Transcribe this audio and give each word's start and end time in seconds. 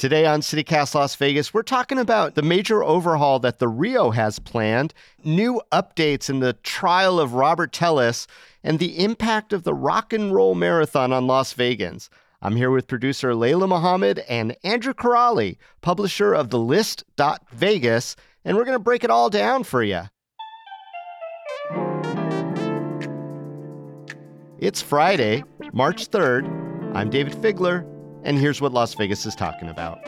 Today 0.00 0.24
on 0.24 0.40
CityCast 0.40 0.94
Las 0.94 1.14
Vegas, 1.16 1.52
we're 1.52 1.60
talking 1.62 1.98
about 1.98 2.34
the 2.34 2.40
major 2.40 2.82
overhaul 2.82 3.38
that 3.40 3.58
the 3.58 3.68
Rio 3.68 4.12
has 4.12 4.38
planned, 4.38 4.94
new 5.24 5.60
updates 5.72 6.30
in 6.30 6.40
the 6.40 6.54
trial 6.54 7.20
of 7.20 7.34
Robert 7.34 7.70
Telles, 7.70 8.26
and 8.64 8.78
the 8.78 9.04
impact 9.04 9.52
of 9.52 9.64
the 9.64 9.74
rock 9.74 10.14
and 10.14 10.34
roll 10.34 10.54
marathon 10.54 11.12
on 11.12 11.26
Las 11.26 11.52
Vegans. 11.52 12.08
I'm 12.40 12.56
here 12.56 12.70
with 12.70 12.86
producer 12.86 13.32
Layla 13.34 13.68
Muhammad 13.68 14.20
and 14.20 14.56
Andrew 14.64 14.94
Kiraly, 14.94 15.58
publisher 15.82 16.32
of 16.32 16.48
the 16.48 16.58
list.vegas, 16.58 18.16
and 18.46 18.56
we're 18.56 18.64
going 18.64 18.78
to 18.78 18.82
break 18.82 19.04
it 19.04 19.10
all 19.10 19.28
down 19.28 19.64
for 19.64 19.82
you. 19.82 20.04
It's 24.58 24.80
Friday, 24.80 25.44
March 25.74 26.10
3rd. 26.10 26.46
I'm 26.96 27.10
Dayvid 27.10 27.34
Figler, 27.34 27.84
and 28.24 28.38
here's 28.38 28.60
what 28.60 28.72
Las 28.72 28.94
Vegas 28.94 29.26
is 29.26 29.34
talking 29.34 29.68
about. 29.68 29.98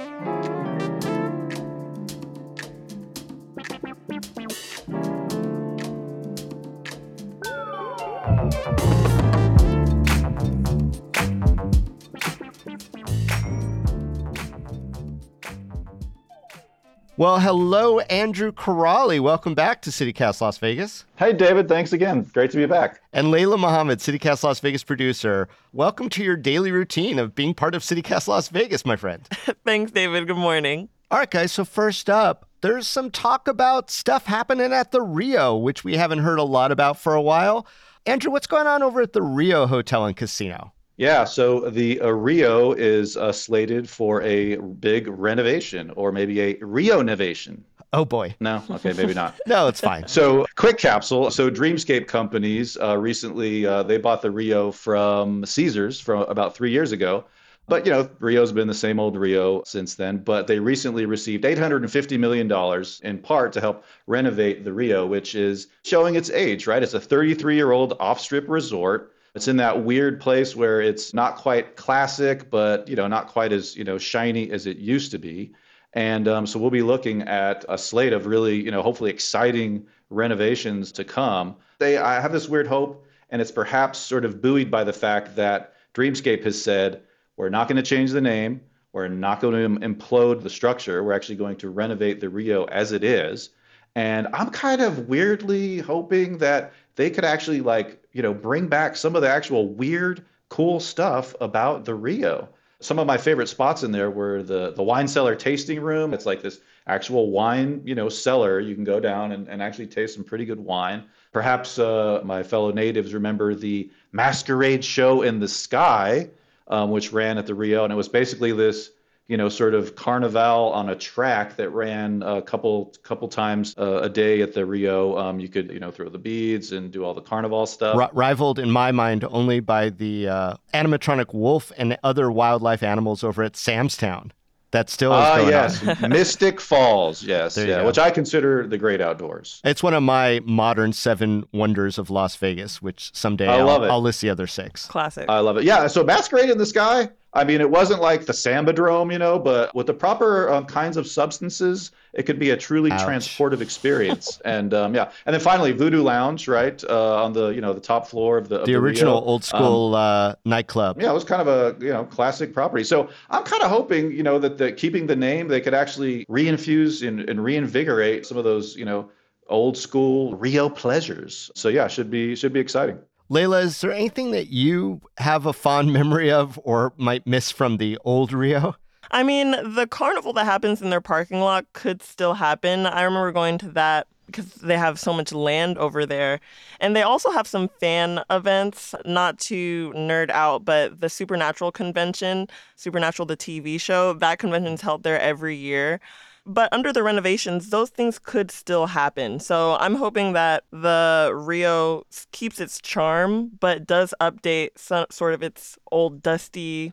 Well, 17.18 17.40
hello, 17.40 18.00
Andrew 18.00 18.52
Kiraly. 18.52 19.20
Welcome 19.20 19.54
back 19.54 19.82
to 19.82 19.90
CityCast 19.90 20.40
Las 20.40 20.56
Vegas. 20.56 21.04
Hey, 21.16 21.34
David. 21.34 21.68
Thanks 21.68 21.92
again. 21.92 22.22
Great 22.32 22.50
to 22.52 22.56
be 22.56 22.64
back. 22.64 23.02
And 23.12 23.26
Layla 23.26 23.58
Muhammad, 23.58 23.98
CityCast 23.98 24.42
Las 24.42 24.60
Vegas 24.60 24.82
producer. 24.82 25.46
Welcome 25.74 26.08
to 26.08 26.24
your 26.24 26.36
daily 26.36 26.72
routine 26.72 27.18
of 27.18 27.34
being 27.34 27.52
part 27.52 27.74
of 27.74 27.82
CityCast 27.82 28.28
Las 28.28 28.48
Vegas, 28.48 28.86
my 28.86 28.96
friend. 28.96 29.28
Thanks, 29.66 29.92
David. 29.92 30.26
Good 30.26 30.38
morning. 30.38 30.88
All 31.10 31.18
right, 31.18 31.30
guys. 31.30 31.52
So, 31.52 31.66
first 31.66 32.08
up, 32.08 32.48
there's 32.62 32.88
some 32.88 33.10
talk 33.10 33.46
about 33.46 33.90
stuff 33.90 34.24
happening 34.24 34.72
at 34.72 34.90
the 34.90 35.02
Rio, 35.02 35.54
which 35.54 35.84
we 35.84 35.98
haven't 35.98 36.20
heard 36.20 36.38
a 36.38 36.44
lot 36.44 36.72
about 36.72 36.98
for 36.98 37.14
a 37.14 37.20
while. 37.20 37.66
Andrew, 38.06 38.32
what's 38.32 38.46
going 38.46 38.66
on 38.66 38.82
over 38.82 39.02
at 39.02 39.12
the 39.12 39.20
Rio 39.20 39.66
Hotel 39.66 40.06
and 40.06 40.16
Casino? 40.16 40.72
Yeah, 41.02 41.24
so 41.24 41.68
the 41.68 42.00
uh, 42.00 42.10
Rio 42.10 42.70
is 42.70 43.16
uh, 43.16 43.32
slated 43.32 43.90
for 43.90 44.22
a 44.22 44.54
big 44.54 45.08
renovation 45.08 45.90
or 45.96 46.12
maybe 46.12 46.40
a 46.40 46.54
Rio 46.60 47.02
novation. 47.02 47.62
Oh 47.92 48.04
boy. 48.04 48.36
No, 48.38 48.62
okay, 48.70 48.92
maybe 48.92 49.12
not. 49.12 49.34
no, 49.48 49.66
it's 49.66 49.80
fine. 49.80 50.06
So, 50.06 50.46
quick 50.54 50.78
capsule. 50.78 51.32
So, 51.32 51.50
Dreamscape 51.50 52.06
Companies 52.06 52.76
uh, 52.80 52.96
recently 52.96 53.66
uh, 53.66 53.82
they 53.82 53.98
bought 53.98 54.22
the 54.22 54.30
Rio 54.30 54.70
from 54.70 55.44
Caesars 55.44 55.98
from 55.98 56.22
about 56.28 56.54
three 56.54 56.70
years 56.70 56.92
ago. 56.92 57.24
But 57.66 57.84
you 57.84 57.90
know, 57.90 58.08
Rio's 58.20 58.52
been 58.52 58.68
the 58.68 58.72
same 58.72 59.00
old 59.00 59.16
Rio 59.16 59.64
since 59.64 59.96
then. 59.96 60.18
But 60.18 60.46
they 60.46 60.60
recently 60.60 61.04
received 61.04 61.44
850 61.44 62.16
million 62.16 62.46
dollars 62.46 63.00
in 63.02 63.18
part 63.18 63.52
to 63.54 63.60
help 63.60 63.82
renovate 64.06 64.62
the 64.62 64.72
Rio, 64.72 65.04
which 65.04 65.34
is 65.34 65.66
showing 65.82 66.14
its 66.14 66.30
age. 66.30 66.68
Right, 66.68 66.80
it's 66.80 66.94
a 66.94 67.00
33-year-old 67.00 67.96
off-strip 67.98 68.48
resort 68.48 69.11
it's 69.34 69.48
in 69.48 69.56
that 69.56 69.84
weird 69.84 70.20
place 70.20 70.54
where 70.54 70.80
it's 70.80 71.14
not 71.14 71.36
quite 71.36 71.76
classic, 71.76 72.50
but 72.50 72.86
you 72.88 72.96
know, 72.96 73.06
not 73.06 73.28
quite 73.28 73.52
as 73.52 73.76
you 73.76 73.84
know 73.84 73.98
shiny 73.98 74.50
as 74.50 74.66
it 74.66 74.78
used 74.78 75.10
to 75.12 75.18
be. 75.18 75.52
And 75.94 76.26
um, 76.28 76.46
so 76.46 76.58
we'll 76.58 76.70
be 76.70 76.82
looking 76.82 77.22
at 77.22 77.64
a 77.68 77.76
slate 77.76 78.12
of 78.12 78.26
really, 78.26 78.56
you 78.56 78.70
know, 78.70 78.82
hopefully 78.82 79.10
exciting 79.10 79.86
renovations 80.08 80.90
to 80.92 81.04
come. 81.04 81.56
They, 81.78 81.98
I 81.98 82.20
have 82.20 82.32
this 82.32 82.48
weird 82.48 82.66
hope, 82.66 83.04
and 83.30 83.42
it's 83.42 83.50
perhaps 83.50 83.98
sort 83.98 84.24
of 84.24 84.40
buoyed 84.40 84.70
by 84.70 84.84
the 84.84 84.92
fact 84.92 85.36
that 85.36 85.74
Dreamscape 85.94 86.44
has 86.44 86.60
said 86.60 87.02
we're 87.36 87.50
not 87.50 87.68
going 87.68 87.76
to 87.76 87.82
change 87.82 88.10
the 88.10 88.20
name, 88.20 88.60
we're 88.92 89.08
not 89.08 89.40
going 89.40 89.80
to 89.80 89.86
implode 89.86 90.42
the 90.42 90.50
structure, 90.50 91.02
we're 91.02 91.12
actually 91.12 91.36
going 91.36 91.56
to 91.56 91.70
renovate 91.70 92.20
the 92.20 92.28
Rio 92.28 92.64
as 92.64 92.92
it 92.92 93.04
is. 93.04 93.50
And 93.94 94.28
I'm 94.32 94.50
kind 94.50 94.80
of 94.80 95.08
weirdly 95.08 95.78
hoping 95.78 96.38
that 96.38 96.72
they 96.96 97.10
could 97.10 97.24
actually 97.24 97.60
like, 97.60 98.01
you 98.12 98.22
know, 98.22 98.34
bring 98.34 98.68
back 98.68 98.96
some 98.96 99.16
of 99.16 99.22
the 99.22 99.28
actual 99.28 99.68
weird, 99.68 100.24
cool 100.48 100.80
stuff 100.80 101.34
about 101.40 101.84
the 101.84 101.94
Rio. 101.94 102.48
Some 102.80 102.98
of 102.98 103.06
my 103.06 103.16
favorite 103.16 103.48
spots 103.48 103.84
in 103.84 103.92
there 103.92 104.10
were 104.10 104.42
the 104.42 104.72
the 104.72 104.82
wine 104.82 105.06
cellar 105.06 105.36
tasting 105.36 105.80
room. 105.80 106.12
It's 106.12 106.26
like 106.26 106.42
this 106.42 106.60
actual 106.86 107.30
wine, 107.30 107.80
you 107.84 107.94
know, 107.94 108.08
cellar. 108.08 108.58
You 108.58 108.74
can 108.74 108.84
go 108.84 108.98
down 108.98 109.32
and, 109.32 109.48
and 109.48 109.62
actually 109.62 109.86
taste 109.86 110.14
some 110.14 110.24
pretty 110.24 110.44
good 110.44 110.58
wine. 110.58 111.04
Perhaps 111.32 111.78
uh, 111.78 112.20
my 112.24 112.42
fellow 112.42 112.72
natives 112.72 113.14
remember 113.14 113.54
the 113.54 113.90
masquerade 114.10 114.84
show 114.84 115.22
in 115.22 115.38
the 115.38 115.48
sky, 115.48 116.28
um, 116.68 116.90
which 116.90 117.12
ran 117.12 117.38
at 117.38 117.46
the 117.46 117.54
Rio, 117.54 117.84
and 117.84 117.92
it 117.92 117.96
was 117.96 118.08
basically 118.08 118.52
this 118.52 118.90
you 119.32 119.38
know, 119.38 119.48
sort 119.48 119.72
of 119.72 119.96
carnival 119.96 120.70
on 120.74 120.90
a 120.90 120.94
track 120.94 121.56
that 121.56 121.70
ran 121.70 122.22
a 122.22 122.42
couple 122.42 122.94
couple 123.02 123.26
times 123.28 123.74
uh, 123.78 124.02
a 124.02 124.08
day 124.10 124.42
at 124.42 124.52
the 124.52 124.66
Rio. 124.66 125.16
Um, 125.16 125.40
you 125.40 125.48
could, 125.48 125.70
you 125.70 125.80
know, 125.80 125.90
throw 125.90 126.10
the 126.10 126.18
beads 126.18 126.72
and 126.72 126.92
do 126.92 127.02
all 127.02 127.14
the 127.14 127.22
carnival 127.22 127.64
stuff. 127.64 127.96
R- 127.96 128.10
rivaled 128.12 128.58
in 128.58 128.70
my 128.70 128.92
mind 128.92 129.24
only 129.24 129.60
by 129.60 129.88
the 129.88 130.28
uh, 130.28 130.56
animatronic 130.74 131.32
wolf 131.32 131.72
and 131.78 131.96
other 132.04 132.30
wildlife 132.30 132.82
animals 132.82 133.24
over 133.24 133.42
at 133.42 133.56
Sam's 133.56 133.96
Town. 133.96 134.32
That 134.72 134.90
still 134.90 135.12
is 135.12 135.18
ah, 135.18 135.36
going 135.36 135.48
yes. 135.48 136.02
on. 136.02 136.10
Mystic 136.10 136.60
Falls, 136.60 137.22
yes, 137.22 137.56
yeah, 137.56 137.66
go. 137.66 137.86
which 137.86 137.98
I 137.98 138.10
consider 138.10 138.66
the 138.66 138.76
great 138.76 139.00
outdoors. 139.00 139.62
It's 139.64 139.82
one 139.82 139.94
of 139.94 140.02
my 140.02 140.40
modern 140.44 140.92
seven 140.92 141.44
wonders 141.54 141.96
of 141.96 142.10
Las 142.10 142.36
Vegas, 142.36 142.82
which 142.82 143.10
someday 143.14 143.48
I 143.48 143.58
will 143.58 143.64
love 143.64 143.82
it. 143.82 143.86
I'll 143.86 144.02
list 144.02 144.20
the 144.20 144.28
other 144.28 144.46
six. 144.46 144.84
Classic. 144.86 145.24
I 145.30 145.38
love 145.38 145.56
it. 145.56 145.64
Yeah. 145.64 145.86
So 145.86 146.04
Masquerade 146.04 146.50
in 146.50 146.58
the 146.58 146.66
Sky. 146.66 147.08
I 147.34 147.44
mean, 147.44 147.60
it 147.62 147.70
wasn't 147.70 148.02
like 148.02 148.26
the 148.26 148.32
Sambadrome, 148.34 149.10
you 149.10 149.18
know, 149.18 149.38
but 149.38 149.74
with 149.74 149.86
the 149.86 149.94
proper 149.94 150.50
um, 150.50 150.66
kinds 150.66 150.98
of 150.98 151.06
substances, 151.06 151.90
it 152.12 152.24
could 152.24 152.38
be 152.38 152.50
a 152.50 152.56
truly 152.56 152.90
Ouch. 152.90 153.00
transportive 153.00 153.62
experience. 153.62 154.40
and 154.44 154.74
um, 154.74 154.94
yeah, 154.94 155.10
and 155.24 155.32
then 155.32 155.40
finally 155.40 155.72
Voodoo 155.72 156.02
Lounge, 156.02 156.46
right 156.46 156.82
uh, 156.84 157.24
on 157.24 157.32
the 157.32 157.48
you 157.48 157.60
know 157.62 157.72
the 157.72 157.80
top 157.80 158.06
floor 158.06 158.36
of 158.36 158.48
the 158.48 158.60
of 158.60 158.66
The 158.66 158.74
original 158.74 159.14
Rio. 159.14 159.24
old 159.24 159.44
school 159.44 159.94
uh, 159.94 160.34
nightclub. 160.44 161.00
Yeah, 161.00 161.10
it 161.10 161.14
was 161.14 161.24
kind 161.24 161.40
of 161.40 161.48
a 161.48 161.82
you 161.84 161.92
know 161.92 162.04
classic 162.04 162.52
property. 162.52 162.84
So 162.84 163.08
I'm 163.30 163.44
kind 163.44 163.62
of 163.62 163.70
hoping 163.70 164.12
you 164.12 164.22
know 164.22 164.38
that 164.38 164.58
the 164.58 164.72
keeping 164.72 165.06
the 165.06 165.16
name, 165.16 165.48
they 165.48 165.60
could 165.60 165.74
actually 165.74 166.26
reinfuse 166.26 167.06
and, 167.06 167.20
and 167.28 167.42
reinvigorate 167.42 168.26
some 168.26 168.36
of 168.36 168.44
those 168.44 168.76
you 168.76 168.84
know 168.84 169.10
old 169.48 169.76
school 169.78 170.36
Rio 170.36 170.68
pleasures. 170.68 171.50
So 171.54 171.70
yeah, 171.70 171.88
should 171.88 172.10
be 172.10 172.36
should 172.36 172.52
be 172.52 172.60
exciting. 172.60 172.98
Layla, 173.30 173.62
is 173.62 173.80
there 173.80 173.92
anything 173.92 174.30
that 174.32 174.48
you 174.48 175.00
have 175.18 175.46
a 175.46 175.52
fond 175.52 175.92
memory 175.94 176.30
of 176.30 176.60
or 176.64 176.92
might 176.96 177.26
miss 177.26 177.50
from 177.50 177.76
the 177.76 177.98
old 178.04 178.32
Rio? 178.32 178.76
I 179.10 179.22
mean, 179.22 179.50
the 179.74 179.86
carnival 179.86 180.32
that 180.34 180.44
happens 180.44 180.80
in 180.80 180.90
their 180.90 181.00
parking 181.00 181.40
lot 181.40 181.66
could 181.74 182.02
still 182.02 182.34
happen. 182.34 182.86
I 182.86 183.02
remember 183.02 183.30
going 183.32 183.58
to 183.58 183.68
that 183.72 184.06
because 184.26 184.46
they 184.54 184.78
have 184.78 184.98
so 184.98 185.12
much 185.12 185.32
land 185.32 185.76
over 185.78 186.06
there. 186.06 186.40
And 186.80 186.96
they 186.96 187.02
also 187.02 187.30
have 187.30 187.46
some 187.46 187.68
fan 187.80 188.22
events, 188.30 188.94
not 189.04 189.38
to 189.40 189.92
nerd 189.94 190.30
out, 190.30 190.64
but 190.64 191.00
the 191.00 191.10
Supernatural 191.10 191.72
convention, 191.72 192.48
Supernatural 192.76 193.26
the 193.26 193.36
TV 193.36 193.80
show, 193.80 194.14
that 194.14 194.38
convention's 194.38 194.80
held 194.80 195.02
there 195.02 195.20
every 195.20 195.56
year. 195.56 196.00
But 196.44 196.72
under 196.72 196.92
the 196.92 197.04
renovations, 197.04 197.70
those 197.70 197.90
things 197.90 198.18
could 198.18 198.50
still 198.50 198.86
happen. 198.86 199.38
So 199.38 199.76
I'm 199.76 199.94
hoping 199.94 200.32
that 200.32 200.64
the 200.72 201.30
Rio 201.34 202.04
keeps 202.32 202.58
its 202.60 202.80
charm, 202.80 203.52
but 203.60 203.86
does 203.86 204.12
update 204.20 204.70
some, 204.76 205.06
sort 205.10 205.34
of 205.34 205.42
its 205.42 205.78
old 205.92 206.20
dusty 206.22 206.92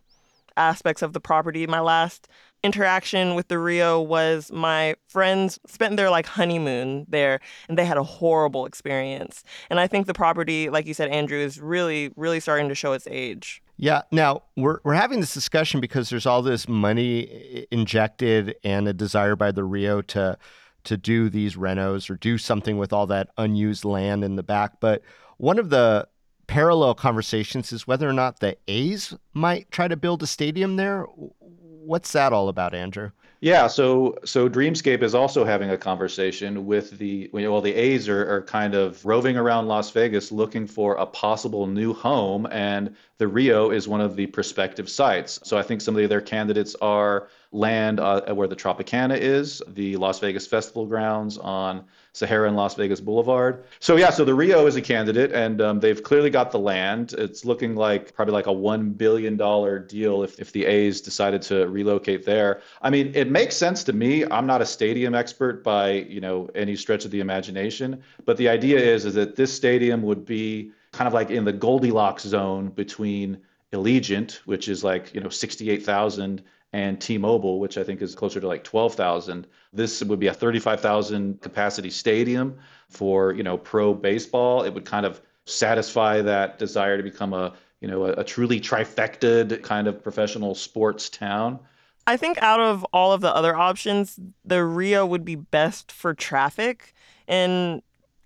aspects 0.56 1.02
of 1.02 1.14
the 1.14 1.20
property. 1.20 1.66
My 1.66 1.80
last 1.80 2.28
interaction 2.64 3.34
with 3.36 3.48
the 3.48 3.58
Rio 3.58 4.00
was 4.00 4.52
my 4.52 4.96
friends 5.08 5.60
spent 5.66 5.98
their 5.98 6.10
like 6.10 6.26
honeymoon 6.28 7.06
there 7.08 7.40
and 7.68 7.78
they 7.78 7.86
had 7.86 7.98
a 7.98 8.04
horrible 8.04 8.66
experience. 8.66 9.44
And 9.70 9.80
I 9.80 9.88
think 9.88 10.06
the 10.06 10.14
property, 10.14 10.70
like 10.70 10.86
you 10.86 10.94
said, 10.94 11.10
Andrew, 11.10 11.40
is 11.40 11.60
really, 11.60 12.12
really 12.16 12.40
starting 12.40 12.70
to 12.70 12.76
show 12.76 12.94
its 12.94 13.08
age. 13.10 13.64
Yeah. 13.82 14.02
Now 14.12 14.44
we're 14.58 14.80
we're 14.84 14.94
having 14.94 15.22
this 15.22 15.34
discussion 15.34 15.80
because 15.80 16.10
there's 16.10 16.26
all 16.26 16.42
this 16.42 16.68
money 16.68 17.66
injected 17.72 18.58
and 18.62 18.90
a 18.90 18.94
desire 18.94 19.38
by 19.38 19.54
the 19.54 19.64
Rio 19.64 20.02
to 20.02 20.38
to 20.84 20.98
do 20.98 21.30
these 21.30 21.56
renos 21.56 22.10
or 22.10 22.16
do 22.16 22.38
something 22.38 22.78
with 22.78 22.92
all 22.92 23.08
that 23.08 23.30
unused 23.38 23.86
land 23.86 24.26
in 24.26 24.36
the 24.36 24.44
back. 24.44 24.82
But 24.82 25.02
one 25.38 25.58
of 25.58 25.70
the 25.70 26.10
parallel 26.48 26.94
conversations 26.94 27.72
is 27.72 27.88
whether 27.88 28.10
or 28.10 28.14
not 28.14 28.42
the 28.42 28.58
A's 28.68 29.16
might 29.34 29.72
try 29.72 29.88
to 29.88 29.96
build 29.96 30.24
a 30.24 30.28
stadium 30.28 30.76
there. 30.76 31.04
What's 31.40 32.12
that 32.12 32.34
all 32.34 32.50
about, 32.50 32.74
Andrew? 32.74 33.12
Yeah, 33.42 33.68
so 33.68 34.18
so 34.26 34.50
Dreamscape 34.50 35.02
is 35.02 35.16
also 35.16 35.46
having 35.46 35.70
a 35.70 35.78
conversation 35.78 36.66
with 36.66 36.98
the 36.98 37.30
well, 37.32 37.62
the 37.62 37.74
A's 37.74 38.10
are, 38.10 38.30
are 38.30 38.42
kind 38.42 38.76
of 38.76 39.06
roving 39.06 39.38
around 39.38 39.70
Las 39.70 39.92
Vegas 39.92 40.30
looking 40.30 40.68
for 40.68 40.96
a 40.96 41.06
possible 41.06 41.66
new 41.66 41.94
home, 41.94 42.48
and 42.52 42.94
the 43.18 43.30
Rio 43.30 43.72
is 43.72 43.88
one 43.88 44.02
of 44.02 44.18
the 44.18 44.28
prospective 44.28 44.90
sites. 44.90 45.40
So 45.44 45.58
I 45.58 45.62
think 45.62 45.80
some 45.80 45.96
of 45.96 46.00
the 46.00 46.06
other 46.06 46.20
candidates 46.20 46.76
are 46.82 47.30
land 47.54 48.02
uh, 48.02 48.34
where 48.34 48.48
the 48.50 48.58
Tropicana 48.58 49.18
is, 49.18 49.64
the 49.70 49.96
Las 49.96 50.20
Vegas 50.20 50.46
Festival 50.46 50.86
grounds 50.86 51.38
on 51.38 51.86
Sahara 52.14 52.48
and 52.48 52.58
Las 52.58 52.76
Vegas 52.76 53.00
Boulevard. 53.00 53.64
So 53.80 53.96
yeah, 53.96 54.10
so 54.10 54.26
the 54.26 54.34
Rio 54.34 54.66
is 54.66 54.76
a 54.76 54.82
candidate, 54.82 55.32
and 55.32 55.62
um, 55.62 55.80
they've 55.80 56.02
clearly 56.02 56.30
got 56.30 56.52
the 56.52 56.60
land. 56.60 57.14
It's 57.18 57.46
looking 57.46 57.76
like 57.76 58.14
probably 58.14 58.34
like 58.34 58.48
a 58.48 58.54
one 58.54 58.92
billion 58.92 59.38
dollar 59.38 59.80
deal 59.80 60.24
if 60.24 60.40
if 60.40 60.52
the 60.52 60.66
A's 60.66 61.02
decided 61.02 61.42
to 61.44 61.68
relocate 61.68 62.26
there. 62.26 62.62
I 62.82 62.90
mean, 62.90 63.12
it 63.16 63.30
makes 63.30 63.56
sense 63.56 63.84
to 63.86 63.94
me. 63.94 64.26
I'm 64.26 64.48
not 64.48 64.62
a 64.62 64.66
stadium 64.66 65.16
expert 65.16 65.64
by 65.64 65.92
you 65.92 66.22
know 66.22 66.50
any 66.56 66.76
stretch 66.76 67.06
of 67.06 67.12
the 67.12 67.20
imagination, 67.20 68.02
but 68.26 68.38
the 68.38 68.50
idea 68.50 68.80
is 68.80 69.06
is 69.06 69.14
that 69.14 69.36
this 69.36 69.54
stadium 69.54 70.02
would 70.04 70.26
be 70.26 70.72
kind 70.92 71.08
of 71.08 71.14
like 71.14 71.30
in 71.30 71.46
the 71.46 71.54
Goldilocks 71.54 72.24
zone 72.24 72.70
between 72.70 73.38
Allegiant, 73.72 74.38
which 74.46 74.68
is 74.68 74.84
like 74.84 75.14
you 75.14 75.22
know 75.22 75.30
68,000 75.30 76.42
and 76.74 77.00
T-Mobile, 77.02 77.60
which 77.60 77.78
I 77.78 77.84
think 77.84 78.02
is 78.02 78.16
closer 78.16 78.40
to 78.40 78.48
like 78.48 78.64
12,000. 78.64 79.48
This 79.74 80.04
would 80.04 80.20
be 80.20 80.28
a 80.28 80.34
35,000 80.34 81.42
capacity 81.42 81.90
stadium 81.90 82.58
for, 82.90 83.34
you 83.34 83.44
know, 83.44 83.58
pro 83.58 83.94
baseball. 83.94 84.64
It 84.64 84.74
would 84.74 84.86
kind 84.86 85.06
of 85.06 85.22
satisfy 85.46 86.22
that 86.22 86.60
desire 86.60 86.98
to 86.98 87.04
become 87.04 87.34
a, 87.34 87.54
you 87.82 87.88
know, 87.88 88.06
a, 88.06 88.14
a 88.14 88.24
truly 88.24 88.60
trifected 88.60 89.64
kind 89.64 89.88
of 89.88 90.04
professional 90.04 90.54
sports 90.54 91.10
town. 91.10 91.60
I 92.06 92.18
think 92.18 92.42
out 92.42 92.60
of 92.60 92.84
all 92.94 93.14
of 93.14 93.22
the 93.22 93.34
other 93.34 93.56
options, 93.56 94.20
the 94.46 94.64
Rio 94.64 95.06
would 95.06 95.26
be 95.26 95.36
best 95.36 95.92
for 95.92 96.14
traffic 96.14 96.94
and 97.28 97.82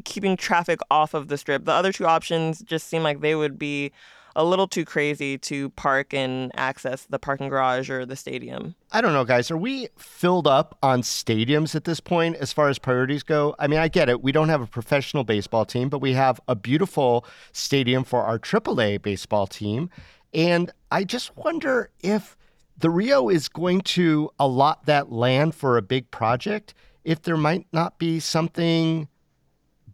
keeping 0.05 0.37
traffic 0.37 0.79
off 0.89 1.13
of 1.13 1.27
the 1.27 1.37
strip. 1.37 1.65
The 1.65 1.71
other 1.71 1.91
two 1.91 2.05
options 2.05 2.61
just 2.61 2.87
seem 2.87 3.03
like 3.03 3.21
they 3.21 3.35
would 3.35 3.57
be 3.57 3.91
a 4.35 4.43
little 4.43 4.67
too 4.67 4.85
crazy 4.85 5.37
to 5.37 5.69
park 5.71 6.13
and 6.13 6.51
access 6.55 7.05
the 7.09 7.19
parking 7.19 7.49
garage 7.49 7.89
or 7.89 8.05
the 8.05 8.15
stadium. 8.15 8.75
I 8.91 9.01
don't 9.01 9.13
know, 9.13 9.25
guys. 9.25 9.51
Are 9.51 9.57
we 9.57 9.89
filled 9.97 10.47
up 10.47 10.77
on 10.81 11.01
stadiums 11.01 11.75
at 11.75 11.83
this 11.83 11.99
point 11.99 12.35
as 12.37 12.51
far 12.51 12.69
as 12.69 12.79
priorities 12.79 13.23
go? 13.23 13.55
I 13.59 13.67
mean, 13.67 13.79
I 13.79 13.87
get 13.87 14.09
it. 14.09 14.23
We 14.23 14.31
don't 14.31 14.49
have 14.49 14.61
a 14.61 14.67
professional 14.67 15.23
baseball 15.23 15.65
team, 15.65 15.89
but 15.89 15.99
we 15.99 16.13
have 16.13 16.39
a 16.47 16.55
beautiful 16.55 17.25
stadium 17.51 18.03
for 18.03 18.23
our 18.23 18.39
AAA 18.39 19.01
baseball 19.01 19.47
team. 19.47 19.89
And 20.33 20.71
I 20.91 21.03
just 21.03 21.35
wonder 21.37 21.89
if 22.01 22.35
the 22.77 22.89
Rio 22.89 23.29
is 23.29 23.47
going 23.47 23.81
to 23.81 24.31
allot 24.39 24.85
that 24.87 25.11
land 25.11 25.53
for 25.53 25.77
a 25.77 25.81
big 25.81 26.09
project, 26.11 26.73
if 27.03 27.21
there 27.21 27.37
might 27.37 27.67
not 27.71 27.99
be 27.99 28.19
something 28.19 29.07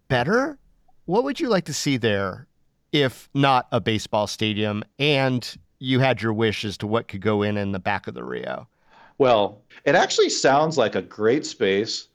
better. 0.08 0.58
What 1.06 1.24
would 1.24 1.40
you 1.40 1.50
like 1.50 1.66
to 1.66 1.74
see 1.74 1.98
there 1.98 2.48
if 2.92 3.30
not 3.34 3.68
a 3.72 3.80
baseball 3.80 4.28
stadium 4.28 4.84
and 4.98 5.58
you 5.80 6.00
had 6.00 6.22
your 6.22 6.34
wish 6.34 6.66
as 6.66 6.78
to 6.78 6.88
what 6.88 7.08
could 7.08 7.22
go 7.22 7.42
in 7.42 7.58
in 7.58 7.72
the 7.72 7.80
back 7.80 8.08
of 8.08 8.14
the 8.14 8.24
Rio? 8.24 8.68
Well, 9.18 9.62
it 9.86 9.96
actually 9.96 10.30
sounds 10.30 10.78
like 10.78 10.96
a 10.96 11.02
great 11.02 11.46
space. 11.46 12.08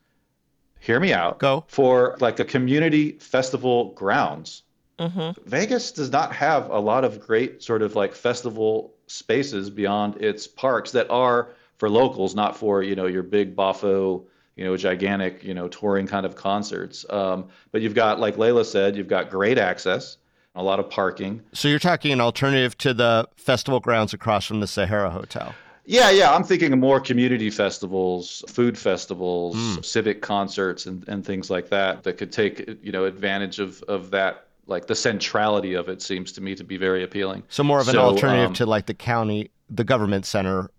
Hear 0.80 1.00
me 1.00 1.12
out. 1.12 1.38
Go. 1.38 1.64
For 1.68 2.16
like 2.20 2.40
a 2.40 2.44
community 2.44 3.12
festival 3.12 3.92
grounds. 3.92 4.62
Mm-hmm. 4.98 5.48
Vegas 5.48 5.92
does 5.92 6.10
not 6.12 6.32
have 6.34 6.70
a 6.70 6.78
lot 6.78 7.04
of 7.04 7.20
great 7.20 7.62
sort 7.62 7.82
of 7.82 7.96
like 7.96 8.14
festival 8.14 8.94
spaces 9.06 9.70
beyond 9.70 10.22
its 10.22 10.46
parks 10.46 10.92
that 10.92 11.10
are 11.10 11.50
for 11.78 11.90
locals, 11.90 12.34
not 12.34 12.56
for, 12.56 12.82
you 12.82 12.94
know, 12.94 13.06
your 13.06 13.22
big 13.22 13.56
boffo, 13.56 14.24
you 14.56 14.64
know, 14.64 14.76
gigantic, 14.76 15.42
you 15.42 15.52
know, 15.52 15.68
touring 15.68 16.06
kind 16.06 16.24
of 16.24 16.36
concerts. 16.36 17.04
Um, 17.10 17.48
but 17.72 17.82
you've 17.82 17.94
got, 17.94 18.20
like 18.20 18.36
Layla 18.36 18.64
said, 18.64 18.96
you've 18.96 19.08
got 19.08 19.30
great 19.30 19.58
access 19.58 20.18
a 20.54 20.62
lot 20.62 20.78
of 20.78 20.88
parking. 20.88 21.42
So 21.52 21.68
you're 21.68 21.78
talking 21.78 22.12
an 22.12 22.20
alternative 22.20 22.76
to 22.78 22.94
the 22.94 23.28
festival 23.36 23.80
grounds 23.80 24.12
across 24.12 24.46
from 24.46 24.60
the 24.60 24.66
Sahara 24.66 25.10
Hotel. 25.10 25.54
Yeah, 25.86 26.10
yeah. 26.10 26.34
I'm 26.34 26.44
thinking 26.44 26.72
of 26.72 26.78
more 26.78 27.00
community 27.00 27.50
festivals, 27.50 28.42
food 28.48 28.78
festivals, 28.78 29.56
mm. 29.56 29.84
civic 29.84 30.22
concerts, 30.22 30.86
and, 30.86 31.06
and 31.08 31.24
things 31.24 31.50
like 31.50 31.68
that 31.70 32.04
that 32.04 32.16
could 32.16 32.32
take 32.32 32.78
you 32.82 32.92
know 32.92 33.04
advantage 33.04 33.58
of 33.58 33.82
of 33.84 34.10
that. 34.12 34.46
Like 34.66 34.86
the 34.86 34.94
centrality 34.94 35.74
of 35.74 35.90
it 35.90 36.00
seems 36.00 36.32
to 36.32 36.40
me 36.40 36.54
to 36.54 36.64
be 36.64 36.78
very 36.78 37.04
appealing. 37.04 37.42
So 37.50 37.62
more 37.62 37.80
of 37.80 37.88
an 37.88 37.96
so, 37.96 38.00
alternative 38.00 38.48
um, 38.48 38.54
to 38.54 38.64
like 38.64 38.86
the 38.86 38.94
county, 38.94 39.50
the 39.68 39.84
government 39.84 40.24
center 40.24 40.70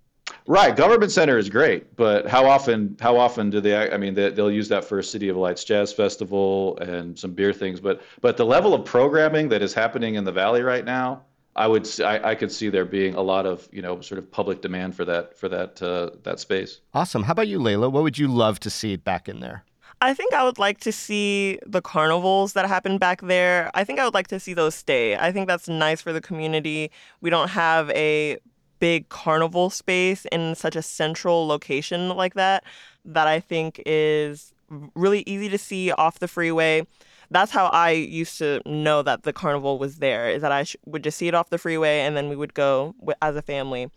Right, 0.47 0.75
government 0.75 1.11
center 1.11 1.39
is 1.39 1.49
great, 1.49 1.95
but 1.95 2.27
how 2.27 2.45
often? 2.45 2.95
How 2.99 3.17
often 3.17 3.49
do 3.49 3.59
they? 3.59 3.91
I 3.91 3.97
mean, 3.97 4.13
they, 4.13 4.29
will 4.29 4.51
use 4.51 4.69
that 4.69 4.85
for 4.85 4.99
a 4.99 5.03
City 5.03 5.27
of 5.29 5.37
Lights 5.37 5.63
Jazz 5.63 5.91
Festival 5.91 6.77
and 6.77 7.17
some 7.17 7.31
beer 7.31 7.51
things, 7.51 7.79
but 7.79 8.03
but 8.21 8.37
the 8.37 8.45
level 8.45 8.75
of 8.75 8.85
programming 8.85 9.49
that 9.49 9.63
is 9.63 9.73
happening 9.73 10.15
in 10.15 10.23
the 10.23 10.31
valley 10.31 10.61
right 10.61 10.85
now, 10.85 11.23
I 11.55 11.67
would 11.67 11.89
I, 11.99 12.31
I 12.31 12.35
could 12.35 12.51
see 12.51 12.69
there 12.69 12.85
being 12.85 13.15
a 13.15 13.21
lot 13.21 13.47
of 13.47 13.67
you 13.71 13.81
know 13.81 14.01
sort 14.01 14.19
of 14.19 14.29
public 14.31 14.61
demand 14.61 14.95
for 14.95 15.03
that 15.05 15.35
for 15.35 15.49
that 15.49 15.81
uh, 15.81 16.11
that 16.21 16.39
space. 16.39 16.81
Awesome. 16.93 17.23
How 17.23 17.31
about 17.31 17.47
you, 17.47 17.57
Layla? 17.59 17.91
What 17.91 18.03
would 18.03 18.19
you 18.19 18.27
love 18.27 18.59
to 18.61 18.69
see 18.69 18.97
back 18.97 19.27
in 19.27 19.39
there? 19.39 19.63
I 20.01 20.13
think 20.13 20.33
I 20.33 20.43
would 20.43 20.59
like 20.59 20.79
to 20.81 20.91
see 20.91 21.57
the 21.65 21.81
carnivals 21.81 22.53
that 22.53 22.67
happen 22.67 22.97
back 22.97 23.21
there. 23.21 23.71
I 23.73 23.83
think 23.83 23.99
I 23.99 24.05
would 24.05 24.13
like 24.13 24.27
to 24.27 24.39
see 24.39 24.53
those 24.53 24.75
stay. 24.75 25.15
I 25.15 25.31
think 25.31 25.47
that's 25.47 25.67
nice 25.67 26.01
for 26.01 26.13
the 26.13 26.21
community. 26.21 26.91
We 27.21 27.29
don't 27.29 27.47
have 27.47 27.89
a 27.91 28.37
big 28.79 29.09
carnival 29.09 29.69
space 29.69 30.25
in 30.31 30.55
such 30.55 30.75
a 30.75 30.81
central 30.81 31.47
location 31.47 32.09
like 32.09 32.33
that 32.33 32.63
that 33.05 33.27
I 33.27 33.39
think 33.39 33.81
is 33.85 34.53
really 34.95 35.23
easy 35.25 35.49
to 35.49 35.57
see 35.57 35.91
off 35.91 36.19
the 36.19 36.27
freeway. 36.27 36.85
That's 37.31 37.51
how 37.51 37.67
I 37.67 37.91
used 37.91 38.37
to 38.39 38.61
know 38.65 39.01
that 39.01 39.23
the 39.23 39.33
carnival 39.33 39.79
was 39.79 39.97
there. 39.97 40.29
Is 40.29 40.41
that 40.41 40.51
I 40.51 40.63
sh- 40.63 40.75
would 40.85 41.03
just 41.03 41.17
see 41.17 41.27
it 41.27 41.33
off 41.33 41.49
the 41.49 41.57
freeway 41.57 41.99
and 42.01 42.15
then 42.15 42.29
we 42.29 42.35
would 42.35 42.53
go 42.53 42.95
w- 42.99 43.15
as 43.21 43.35
a 43.35 43.41
family. 43.41 43.89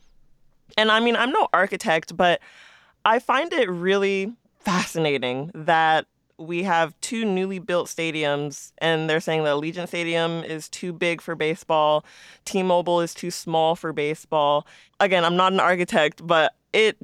And 0.77 0.91
I 0.91 1.01
mean, 1.01 1.17
I'm 1.17 1.33
no 1.33 1.49
architect, 1.53 2.17
but 2.17 2.41
I 3.05 3.19
find 3.19 3.53
it 3.53 3.71
really 3.71 4.33
fascinating 4.61 5.51
that 5.55 6.07
we 6.39 6.63
have 6.63 6.99
two 7.01 7.25
newly 7.25 7.59
built 7.59 7.89
stadiums, 7.89 8.73
and 8.79 9.11
they're 9.11 9.21
saying 9.21 9.45
the 9.45 9.51
Allegiant 9.51 9.89
Stadium 9.89 10.45
is 10.45 10.69
too 10.69 10.93
big 10.93 11.21
for 11.21 11.35
baseball, 11.35 12.05
T 12.45 12.63
Mobile 12.63 13.01
is 13.01 13.13
too 13.13 13.31
small 13.31 13.75
for 13.75 13.93
baseball. 13.93 14.67
Again, 15.01 15.25
I'm 15.25 15.37
not 15.37 15.53
an 15.53 15.61
architect, 15.61 16.27
but 16.27 16.55
it 16.73 16.97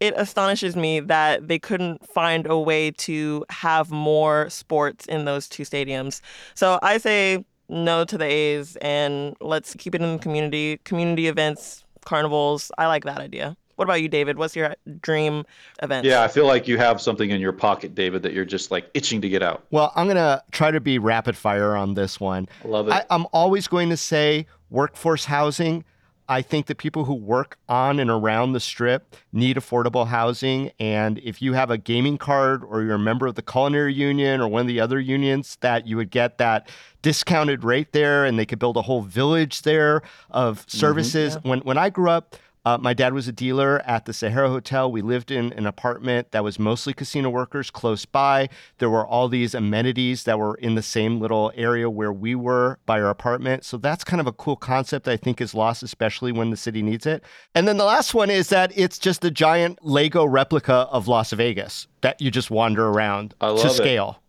it 0.00 0.14
astonishes 0.16 0.76
me 0.76 1.00
that 1.00 1.48
they 1.48 1.58
couldn't 1.58 2.06
find 2.08 2.46
a 2.46 2.58
way 2.58 2.90
to 2.92 3.44
have 3.50 3.90
more 3.90 4.48
sports 4.48 5.06
in 5.06 5.24
those 5.24 5.48
two 5.48 5.64
stadiums. 5.64 6.20
So 6.54 6.78
I 6.82 6.98
say 6.98 7.44
no 7.68 8.04
to 8.04 8.16
the 8.16 8.24
A's 8.24 8.76
and 8.76 9.36
let's 9.40 9.74
keep 9.74 9.94
it 9.96 10.00
in 10.00 10.12
the 10.12 10.18
community, 10.18 10.78
community 10.84 11.26
events, 11.26 11.84
carnivals. 12.04 12.70
I 12.78 12.86
like 12.86 13.04
that 13.04 13.18
idea. 13.18 13.56
What 13.78 13.84
about 13.84 14.02
you, 14.02 14.08
David? 14.08 14.38
What's 14.38 14.56
your 14.56 14.74
dream 15.00 15.46
event? 15.84 16.04
Yeah, 16.04 16.24
I 16.24 16.28
feel 16.28 16.46
like 16.46 16.66
you 16.66 16.78
have 16.78 17.00
something 17.00 17.30
in 17.30 17.40
your 17.40 17.52
pocket, 17.52 17.94
David, 17.94 18.24
that 18.24 18.32
you're 18.32 18.44
just 18.44 18.72
like 18.72 18.90
itching 18.92 19.20
to 19.20 19.28
get 19.28 19.40
out. 19.40 19.64
Well, 19.70 19.92
I'm 19.94 20.06
going 20.06 20.16
to 20.16 20.42
try 20.50 20.72
to 20.72 20.80
be 20.80 20.98
rapid 20.98 21.36
fire 21.36 21.76
on 21.76 21.94
this 21.94 22.18
one. 22.18 22.48
I 22.64 22.68
love 22.68 22.88
it. 22.88 22.94
I, 22.94 23.04
I'm 23.08 23.26
always 23.32 23.68
going 23.68 23.88
to 23.90 23.96
say 23.96 24.48
workforce 24.68 25.26
housing. 25.26 25.84
I 26.28 26.42
think 26.42 26.66
that 26.66 26.76
people 26.76 27.04
who 27.04 27.14
work 27.14 27.56
on 27.68 28.00
and 28.00 28.10
around 28.10 28.52
the 28.52 28.58
strip 28.58 29.14
need 29.32 29.56
affordable 29.56 30.08
housing. 30.08 30.72
And 30.80 31.18
if 31.20 31.40
you 31.40 31.52
have 31.52 31.70
a 31.70 31.78
gaming 31.78 32.18
card 32.18 32.64
or 32.64 32.82
you're 32.82 32.96
a 32.96 32.98
member 32.98 33.28
of 33.28 33.36
the 33.36 33.42
culinary 33.42 33.94
union 33.94 34.40
or 34.40 34.48
one 34.48 34.62
of 34.62 34.66
the 34.66 34.80
other 34.80 34.98
unions, 34.98 35.56
that 35.60 35.86
you 35.86 35.96
would 35.96 36.10
get 36.10 36.38
that 36.38 36.68
discounted 37.00 37.62
rate 37.62 37.92
there 37.92 38.24
and 38.24 38.40
they 38.40 38.44
could 38.44 38.58
build 38.58 38.76
a 38.76 38.82
whole 38.82 39.02
village 39.02 39.62
there 39.62 40.02
of 40.30 40.64
services. 40.66 41.36
Mm-hmm, 41.36 41.46
yeah. 41.46 41.50
When 41.50 41.60
when 41.60 41.78
I 41.78 41.90
grew 41.90 42.10
up, 42.10 42.34
uh, 42.64 42.78
my 42.78 42.94
dad 42.94 43.14
was 43.14 43.28
a 43.28 43.32
dealer 43.32 43.80
at 43.86 44.04
the 44.04 44.12
Sahara 44.12 44.48
Hotel. 44.48 44.90
We 44.90 45.02
lived 45.02 45.30
in 45.30 45.52
an 45.54 45.66
apartment 45.66 46.32
that 46.32 46.44
was 46.44 46.58
mostly 46.58 46.92
casino 46.92 47.30
workers 47.30 47.70
close 47.70 48.04
by. 48.04 48.48
There 48.78 48.90
were 48.90 49.06
all 49.06 49.28
these 49.28 49.54
amenities 49.54 50.24
that 50.24 50.38
were 50.38 50.54
in 50.56 50.74
the 50.74 50.82
same 50.82 51.20
little 51.20 51.52
area 51.54 51.88
where 51.88 52.12
we 52.12 52.34
were 52.34 52.78
by 52.86 53.00
our 53.00 53.10
apartment. 53.10 53.64
So 53.64 53.76
that's 53.76 54.04
kind 54.04 54.20
of 54.20 54.26
a 54.26 54.32
cool 54.32 54.56
concept 54.56 55.08
I 55.08 55.16
think 55.16 55.40
is 55.40 55.54
lost, 55.54 55.82
especially 55.82 56.32
when 56.32 56.50
the 56.50 56.56
city 56.56 56.82
needs 56.82 57.06
it. 57.06 57.22
And 57.54 57.66
then 57.66 57.76
the 57.76 57.84
last 57.84 58.14
one 58.14 58.30
is 58.30 58.48
that 58.48 58.72
it's 58.76 58.98
just 58.98 59.24
a 59.24 59.30
giant 59.30 59.84
Lego 59.84 60.24
replica 60.24 60.88
of 60.90 61.08
Las 61.08 61.32
Vegas 61.32 61.86
that 62.00 62.20
you 62.20 62.30
just 62.30 62.50
wander 62.50 62.86
around 62.86 63.34
to 63.40 63.70
scale. 63.70 64.20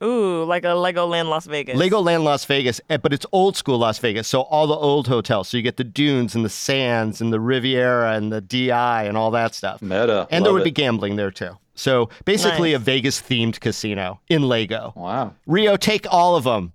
It. 0.00 0.04
Ooh, 0.04 0.44
like 0.44 0.64
a 0.64 0.68
Legoland 0.68 1.28
Las 1.28 1.46
Vegas. 1.46 1.78
Legoland 1.78 2.24
Las 2.24 2.44
Vegas, 2.44 2.80
eh, 2.88 2.96
but 2.96 3.12
it's 3.12 3.26
old 3.32 3.56
school 3.56 3.78
Las 3.78 3.98
Vegas. 3.98 4.26
So 4.28 4.42
all 4.42 4.66
the 4.66 4.74
old 4.74 5.08
hotels. 5.08 5.48
So 5.48 5.56
you 5.56 5.62
get 5.62 5.76
the 5.76 5.84
dunes 5.84 6.34
and 6.34 6.44
the 6.44 6.50
sands 6.50 7.20
and 7.20 7.32
the 7.32 7.40
Riviera 7.40 8.14
and 8.14 8.32
the 8.32 8.40
DI 8.40 9.04
and 9.04 9.16
all 9.16 9.30
that 9.32 9.54
stuff. 9.54 9.82
Meta. 9.82 10.26
And 10.30 10.42
Love 10.42 10.44
there 10.44 10.52
would 10.54 10.62
it. 10.62 10.64
be 10.64 10.70
gambling 10.70 11.16
there 11.16 11.30
too. 11.30 11.58
So 11.74 12.10
basically 12.24 12.72
nice. 12.72 12.80
a 12.80 12.84
Vegas 12.84 13.20
themed 13.22 13.60
casino 13.60 14.20
in 14.28 14.42
Lego. 14.42 14.92
Wow. 14.96 15.34
Rio, 15.46 15.76
take 15.76 16.06
all 16.10 16.36
of 16.36 16.44
them. 16.44 16.72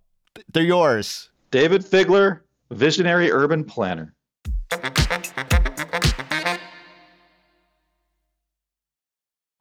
They're 0.51 0.63
yours. 0.63 1.29
Dayvid 1.51 1.87
Figler, 1.87 2.41
visionary 2.71 3.31
urban 3.31 3.63
planner. 3.63 4.13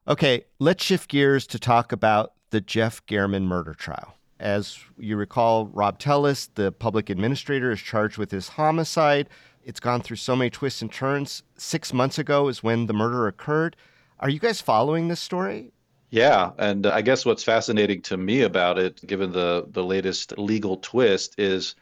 Okay, 0.06 0.44
let's 0.58 0.84
shift 0.84 1.08
gears 1.08 1.46
to 1.48 1.58
talk 1.58 1.92
about 1.92 2.32
the 2.54 2.60
Jeff 2.60 3.04
German 3.06 3.48
murder 3.48 3.74
trial. 3.74 4.14
As 4.38 4.78
you 4.96 5.16
recall, 5.16 5.66
Rob 5.66 5.98
Telles, 5.98 6.50
the 6.54 6.70
public 6.70 7.10
administrator, 7.10 7.72
is 7.72 7.80
charged 7.80 8.16
with 8.16 8.30
his 8.30 8.46
homicide. 8.46 9.28
It's 9.64 9.80
gone 9.80 10.02
through 10.02 10.18
so 10.18 10.36
many 10.36 10.50
twists 10.50 10.80
and 10.80 10.92
turns. 10.92 11.42
Six 11.56 11.92
months 11.92 12.16
ago 12.16 12.46
is 12.46 12.62
when 12.62 12.86
the 12.86 12.92
murder 12.92 13.26
occurred. 13.26 13.74
Are 14.20 14.30
you 14.30 14.38
guys 14.38 14.60
following 14.60 15.08
this 15.08 15.18
story? 15.18 15.72
Yeah, 16.10 16.52
and 16.56 16.86
I 16.86 17.00
guess 17.00 17.26
what's 17.26 17.42
fascinating 17.42 18.02
to 18.02 18.16
me 18.16 18.42
about 18.42 18.78
it, 18.78 19.04
given 19.04 19.32
the 19.32 19.66
the 19.68 19.82
latest 19.82 20.38
legal 20.38 20.76
twist, 20.76 21.34
is 21.36 21.74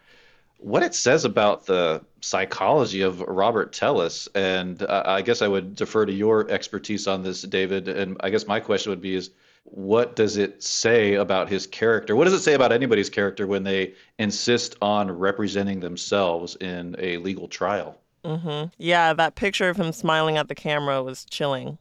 what 0.57 0.83
it 0.83 0.95
says 0.95 1.27
about 1.27 1.67
the 1.67 2.03
psychology 2.23 3.03
of 3.03 3.21
Robert 3.21 3.75
Telles. 3.75 4.27
And 4.35 4.83
uh, 4.85 5.03
I 5.05 5.21
guess 5.21 5.43
I 5.43 5.49
would 5.49 5.75
defer 5.75 6.07
to 6.07 6.13
your 6.15 6.51
expertise 6.51 7.07
on 7.07 7.25
this, 7.25 7.43
David. 7.43 7.89
And 7.89 8.17
I 8.21 8.31
guess 8.31 8.47
my 8.47 8.59
question 8.59 8.89
would 8.89 9.03
be: 9.03 9.17
Is 9.17 9.29
what 9.65 10.17
does 10.17 10.37
it 10.37 10.63
say 10.63 11.15
about 11.15 11.49
his 11.49 11.67
character? 11.67 12.17
What 12.17 12.25
does 12.25 12.33
it 12.33 12.41
say 12.41 12.55
about 12.55 12.73
anybody's 12.73 13.11
character 13.11 13.47
when 13.47 13.65
they 13.65 13.95
insist 14.19 14.77
on 14.83 15.11
representing 15.11 15.81
themselves 15.81 16.57
in 16.57 16.97
a 16.99 17.19
legal 17.19 17.49
trial? 17.49 17.99
Mm-hmm. 18.25 18.69
Yeah, 18.79 19.13
that 19.15 19.35
picture 19.35 19.69
of 19.69 19.77
him 19.77 19.93
smiling 19.93 20.37
at 20.37 20.49
the 20.49 20.55
camera 20.55 21.03
was 21.03 21.25
chilling. 21.25 21.79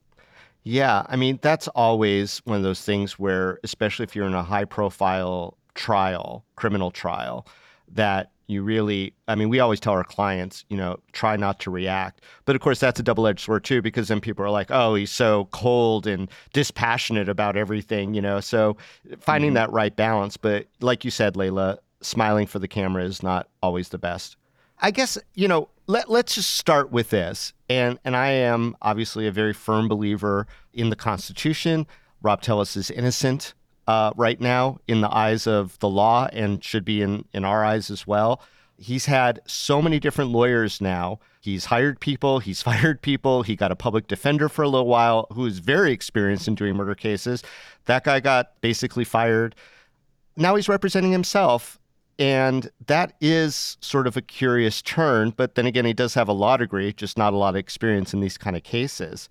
Yeah, 0.64 1.06
I 1.08 1.16
mean, 1.16 1.40
that's 1.42 1.68
always 1.70 2.40
one 2.46 2.58
of 2.58 2.64
those 2.64 2.82
things 2.84 3.18
where, 3.18 3.60
especially 3.64 4.04
if 4.04 4.16
you're 4.16 4.28
in 4.28 4.34
a 4.36 4.44
high 4.44 4.66
profile 4.66 5.58
trial, 5.74 6.46
criminal 6.56 6.92
trial, 6.92 7.48
that 7.88 8.32
you 8.52 8.64
really, 8.64 9.14
I 9.28 9.36
mean, 9.36 9.50
we 9.50 9.60
always 9.60 9.80
tell 9.80 9.94
our 9.94 10.04
clients, 10.04 10.66
you 10.70 10.78
know, 10.78 11.00
try 11.12 11.36
not 11.38 11.60
to 11.62 11.72
react. 11.72 12.22
But 12.46 12.56
of 12.56 12.62
course, 12.62 12.80
that's 12.80 13.00
a 13.00 13.04
double 13.04 13.28
edged 13.28 13.42
sword 13.42 13.64
too, 13.64 13.82
because 13.82 14.08
then 14.08 14.22
people 14.22 14.46
are 14.46 14.50
like, 14.50 14.68
oh, 14.70 14.96
he's 14.96 15.12
so 15.12 15.48
cold 15.52 16.06
and 16.08 16.30
dispassionate 16.54 17.30
about 17.30 17.56
everything, 17.56 18.14
you 18.14 18.22
know. 18.22 18.40
So 18.40 18.78
finding 19.20 19.50
mm-hmm. 19.50 19.56
that 19.56 19.72
right 19.72 19.96
balance. 19.96 20.38
But 20.38 20.68
like 20.82 21.06
you 21.06 21.12
said, 21.12 21.36
layla 21.36 21.78
smiling 22.02 22.48
for 22.48 22.60
the 22.60 22.68
camera 22.68 23.04
is 23.04 23.24
not 23.24 23.48
always 23.62 23.90
the 23.90 23.98
best. 23.98 24.38
I 24.80 24.92
guess, 24.92 25.18
you 25.36 25.48
know, 25.48 25.70
let, 25.88 26.10
let's 26.10 26.36
just 26.36 26.56
start 26.56 26.92
with 26.92 27.12
this. 27.12 27.54
And, 27.70 28.00
and 28.04 28.16
I 28.16 28.30
am 28.32 28.76
obviously 28.82 29.28
a 29.28 29.32
very 29.32 29.54
firm 29.54 29.88
believer 29.88 30.48
in 30.74 30.90
the 30.90 30.96
Constitution. 30.96 31.86
Rob 32.24 32.42
Telles 32.42 32.76
is 32.76 32.90
innocent 32.90 33.54
uh, 33.92 34.14
right 34.16 34.40
now 34.40 34.80
in 34.88 35.02
the 35.02 35.14
eyes 35.14 35.46
of 35.46 35.78
the 35.80 35.90
law 35.90 36.30
and 36.32 36.64
should 36.64 36.86
be 36.86 37.02
in, 37.02 37.26
in 37.34 37.44
our 37.44 37.66
eyes 37.66 37.92
as 37.92 38.08
well. 38.08 38.42
He's 38.78 39.06
had 39.06 39.42
so 39.46 39.82
many 39.82 40.00
different 40.00 40.32
lawyers 40.32 40.80
now. 40.80 41.20
He's 41.42 41.66
hired 41.66 42.00
people, 42.00 42.40
he's 42.40 42.62
fired 42.70 43.02
people. 43.02 43.44
He 43.44 43.58
got 43.58 43.70
a 43.70 43.76
public 43.76 44.08
defender 44.08 44.48
for 44.48 44.62
a 44.62 44.70
little 44.70 44.88
while 44.88 45.28
who 45.34 45.46
is 45.46 45.60
very 45.60 45.92
experienced 45.92 46.48
in 46.48 46.56
doing 46.56 46.78
murder 46.78 46.96
cases. 46.96 47.44
That 47.84 48.06
guy 48.06 48.22
got 48.22 48.62
basically 48.62 49.04
fired. 49.04 49.56
Now 50.38 50.56
he's 50.56 50.70
representing 50.70 51.12
himself. 51.12 51.78
And 52.18 52.70
that 52.88 53.14
is 53.20 53.78
sort 53.82 54.08
of 54.08 54.16
a 54.16 54.22
curious 54.22 54.82
turn. 54.82 55.32
But 55.32 55.56
then 55.56 55.66
again, 55.66 55.86
he 55.86 55.94
does 55.94 56.14
have 56.14 56.30
a 56.30 56.34
law 56.34 56.56
degree, 56.56 56.94
just 56.94 57.18
not 57.18 57.34
a 57.34 57.38
lot 57.38 57.50
of 57.50 57.56
experience 57.58 58.14
in 58.14 58.22
these 58.22 58.38
kind 58.38 58.56
of 58.56 58.64
cases. 58.64 59.28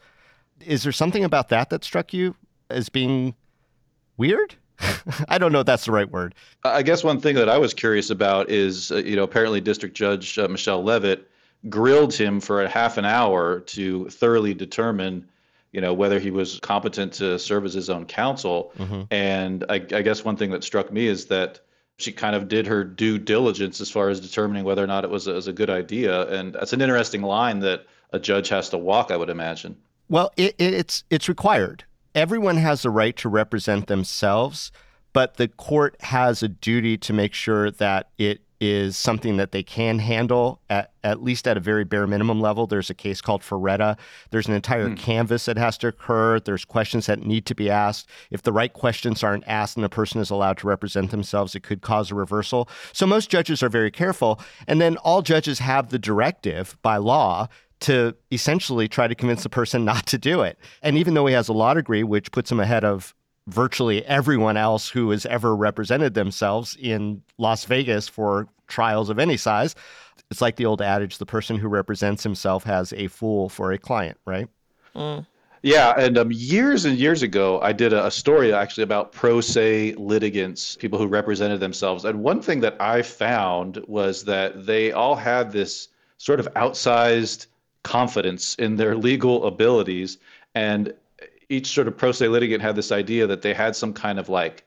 Is 0.60 0.82
there 0.82 0.92
something 0.92 1.24
about 1.24 1.48
that 1.48 1.70
that 1.70 1.82
struck 1.82 2.12
you 2.12 2.34
as 2.68 2.90
being 2.90 3.36
weird? 4.20 4.54
I 5.28 5.38
don't 5.38 5.50
know 5.50 5.60
if 5.60 5.66
that's 5.66 5.86
the 5.86 5.92
right 5.92 6.08
word. 6.08 6.34
I 6.62 6.82
guess 6.82 7.02
one 7.02 7.20
thing 7.20 7.34
that 7.36 7.48
I 7.48 7.56
was 7.56 7.72
curious 7.72 8.10
about 8.10 8.50
is, 8.50 8.92
uh, 8.92 8.96
you 8.96 9.16
know, 9.16 9.24
apparently 9.24 9.60
District 9.60 9.96
Judge 9.96 10.38
uh, 10.38 10.46
Michelle 10.46 10.84
Leavitt 10.84 11.28
grilled 11.68 12.14
him 12.14 12.38
for 12.38 12.62
a 12.62 12.68
half 12.68 12.98
an 12.98 13.06
hour 13.06 13.60
to 13.60 14.08
thoroughly 14.10 14.52
determine, 14.54 15.26
you 15.72 15.80
know, 15.80 15.94
whether 15.94 16.18
he 16.18 16.30
was 16.30 16.60
competent 16.60 17.14
to 17.14 17.38
serve 17.38 17.64
as 17.64 17.72
his 17.72 17.88
own 17.88 18.04
counsel. 18.04 18.72
Mm-hmm. 18.78 19.02
And 19.10 19.64
I, 19.68 19.74
I 19.74 20.02
guess 20.02 20.22
one 20.22 20.36
thing 20.36 20.50
that 20.50 20.64
struck 20.64 20.92
me 20.92 21.06
is 21.06 21.26
that 21.26 21.60
she 21.96 22.12
kind 22.12 22.36
of 22.36 22.48
did 22.48 22.66
her 22.66 22.84
due 22.84 23.18
diligence 23.18 23.80
as 23.80 23.90
far 23.90 24.10
as 24.10 24.20
determining 24.20 24.64
whether 24.64 24.84
or 24.84 24.86
not 24.86 25.04
it 25.04 25.10
was 25.10 25.26
a, 25.26 25.32
was 25.32 25.48
a 25.48 25.52
good 25.52 25.70
idea. 25.70 26.26
And 26.28 26.54
that's 26.54 26.72
an 26.74 26.80
interesting 26.80 27.22
line 27.22 27.60
that 27.60 27.86
a 28.12 28.18
judge 28.18 28.48
has 28.50 28.68
to 28.70 28.78
walk, 28.78 29.10
I 29.10 29.16
would 29.16 29.30
imagine. 29.30 29.76
Well, 30.08 30.32
it, 30.36 30.56
it's 30.58 31.04
it's 31.08 31.28
required 31.28 31.84
everyone 32.14 32.56
has 32.56 32.84
a 32.84 32.90
right 32.90 33.16
to 33.16 33.28
represent 33.28 33.86
themselves, 33.86 34.72
but 35.12 35.36
the 35.36 35.48
court 35.48 35.96
has 36.00 36.42
a 36.42 36.48
duty 36.48 36.96
to 36.98 37.12
make 37.12 37.34
sure 37.34 37.70
that 37.70 38.10
it 38.18 38.42
is 38.60 38.94
something 38.94 39.38
that 39.38 39.52
they 39.52 39.62
can 39.62 39.98
handle 39.98 40.60
at, 40.68 40.92
at 41.02 41.22
least 41.22 41.48
at 41.48 41.56
a 41.56 41.60
very 41.60 41.82
bare 41.82 42.06
minimum 42.06 42.40
level. 42.40 42.66
There's 42.66 42.90
a 42.90 42.94
case 42.94 43.22
called 43.22 43.40
Faretta. 43.40 43.96
There's 44.30 44.48
an 44.48 44.54
entire 44.54 44.90
mm. 44.90 44.98
canvas 44.98 45.46
that 45.46 45.56
has 45.56 45.78
to 45.78 45.88
occur. 45.88 46.38
There's 46.38 46.66
questions 46.66 47.06
that 47.06 47.24
need 47.24 47.46
to 47.46 47.54
be 47.54 47.70
asked. 47.70 48.06
If 48.30 48.42
the 48.42 48.52
right 48.52 48.72
questions 48.72 49.24
aren't 49.24 49.48
asked 49.48 49.76
and 49.76 49.84
the 49.84 49.88
person 49.88 50.20
is 50.20 50.28
allowed 50.28 50.58
to 50.58 50.66
represent 50.66 51.10
themselves, 51.10 51.54
it 51.54 51.62
could 51.62 51.80
cause 51.80 52.10
a 52.10 52.14
reversal. 52.14 52.68
So 52.92 53.06
most 53.06 53.30
judges 53.30 53.62
are 53.62 53.70
very 53.70 53.90
careful. 53.90 54.38
And 54.66 54.78
then 54.78 54.98
all 54.98 55.22
judges 55.22 55.60
have 55.60 55.88
the 55.88 55.98
directive 55.98 56.76
by 56.82 56.98
law 56.98 57.48
to 57.80 58.14
essentially 58.30 58.88
try 58.88 59.08
to 59.08 59.14
convince 59.14 59.42
the 59.42 59.48
person 59.48 59.84
not 59.84 60.06
to 60.06 60.18
do 60.18 60.42
it. 60.42 60.58
And 60.82 60.96
even 60.96 61.14
though 61.14 61.26
he 61.26 61.34
has 61.34 61.48
a 61.48 61.52
law 61.52 61.74
degree, 61.74 62.02
which 62.02 62.30
puts 62.32 62.50
him 62.50 62.60
ahead 62.60 62.84
of 62.84 63.14
virtually 63.48 64.04
everyone 64.06 64.56
else 64.56 64.88
who 64.88 65.10
has 65.10 65.26
ever 65.26 65.56
represented 65.56 66.14
themselves 66.14 66.76
in 66.80 67.22
Las 67.38 67.64
Vegas 67.64 68.06
for 68.08 68.48
trials 68.68 69.10
of 69.10 69.18
any 69.18 69.36
size, 69.36 69.74
it's 70.30 70.40
like 70.40 70.56
the 70.56 70.66
old 70.66 70.80
adage 70.80 71.18
the 71.18 71.26
person 71.26 71.56
who 71.56 71.68
represents 71.68 72.22
himself 72.22 72.64
has 72.64 72.92
a 72.92 73.08
fool 73.08 73.48
for 73.48 73.72
a 73.72 73.78
client, 73.78 74.18
right? 74.26 74.48
Mm. 74.94 75.26
Yeah, 75.62 75.92
and 75.98 76.16
um, 76.16 76.30
years 76.32 76.86
and 76.86 76.96
years 76.96 77.22
ago, 77.22 77.60
I 77.60 77.72
did 77.72 77.92
a, 77.92 78.06
a, 78.06 78.10
story 78.10 78.50
actually 78.52 78.84
about 78.84 79.12
pro 79.12 79.42
se 79.42 79.94
litigants, 79.98 80.76
people 80.76 80.98
who 80.98 81.06
represented 81.06 81.60
themselves. 81.60 82.06
And 82.06 82.22
one 82.22 82.40
thing 82.40 82.60
that 82.60 82.80
I 82.80 83.02
found 83.02 83.82
was 83.86 84.24
that 84.24 84.64
they 84.64 84.92
all 84.92 85.14
had 85.14 85.52
this 85.52 85.88
sort 86.16 86.40
of 86.40 86.48
outsized 86.54 87.46
confidence 87.82 88.54
in 88.56 88.76
their 88.76 88.96
legal 88.96 89.46
abilities. 89.46 90.18
And 90.54 90.92
each 91.48 91.68
sort 91.68 91.88
of 91.88 91.96
pro 91.96 92.12
se 92.12 92.28
litigant 92.28 92.62
had 92.62 92.76
this 92.76 92.92
idea 92.92 93.26
that 93.26 93.42
they 93.42 93.54
had 93.54 93.74
some 93.76 93.92
kind 93.92 94.18
of 94.18 94.28
like 94.28 94.64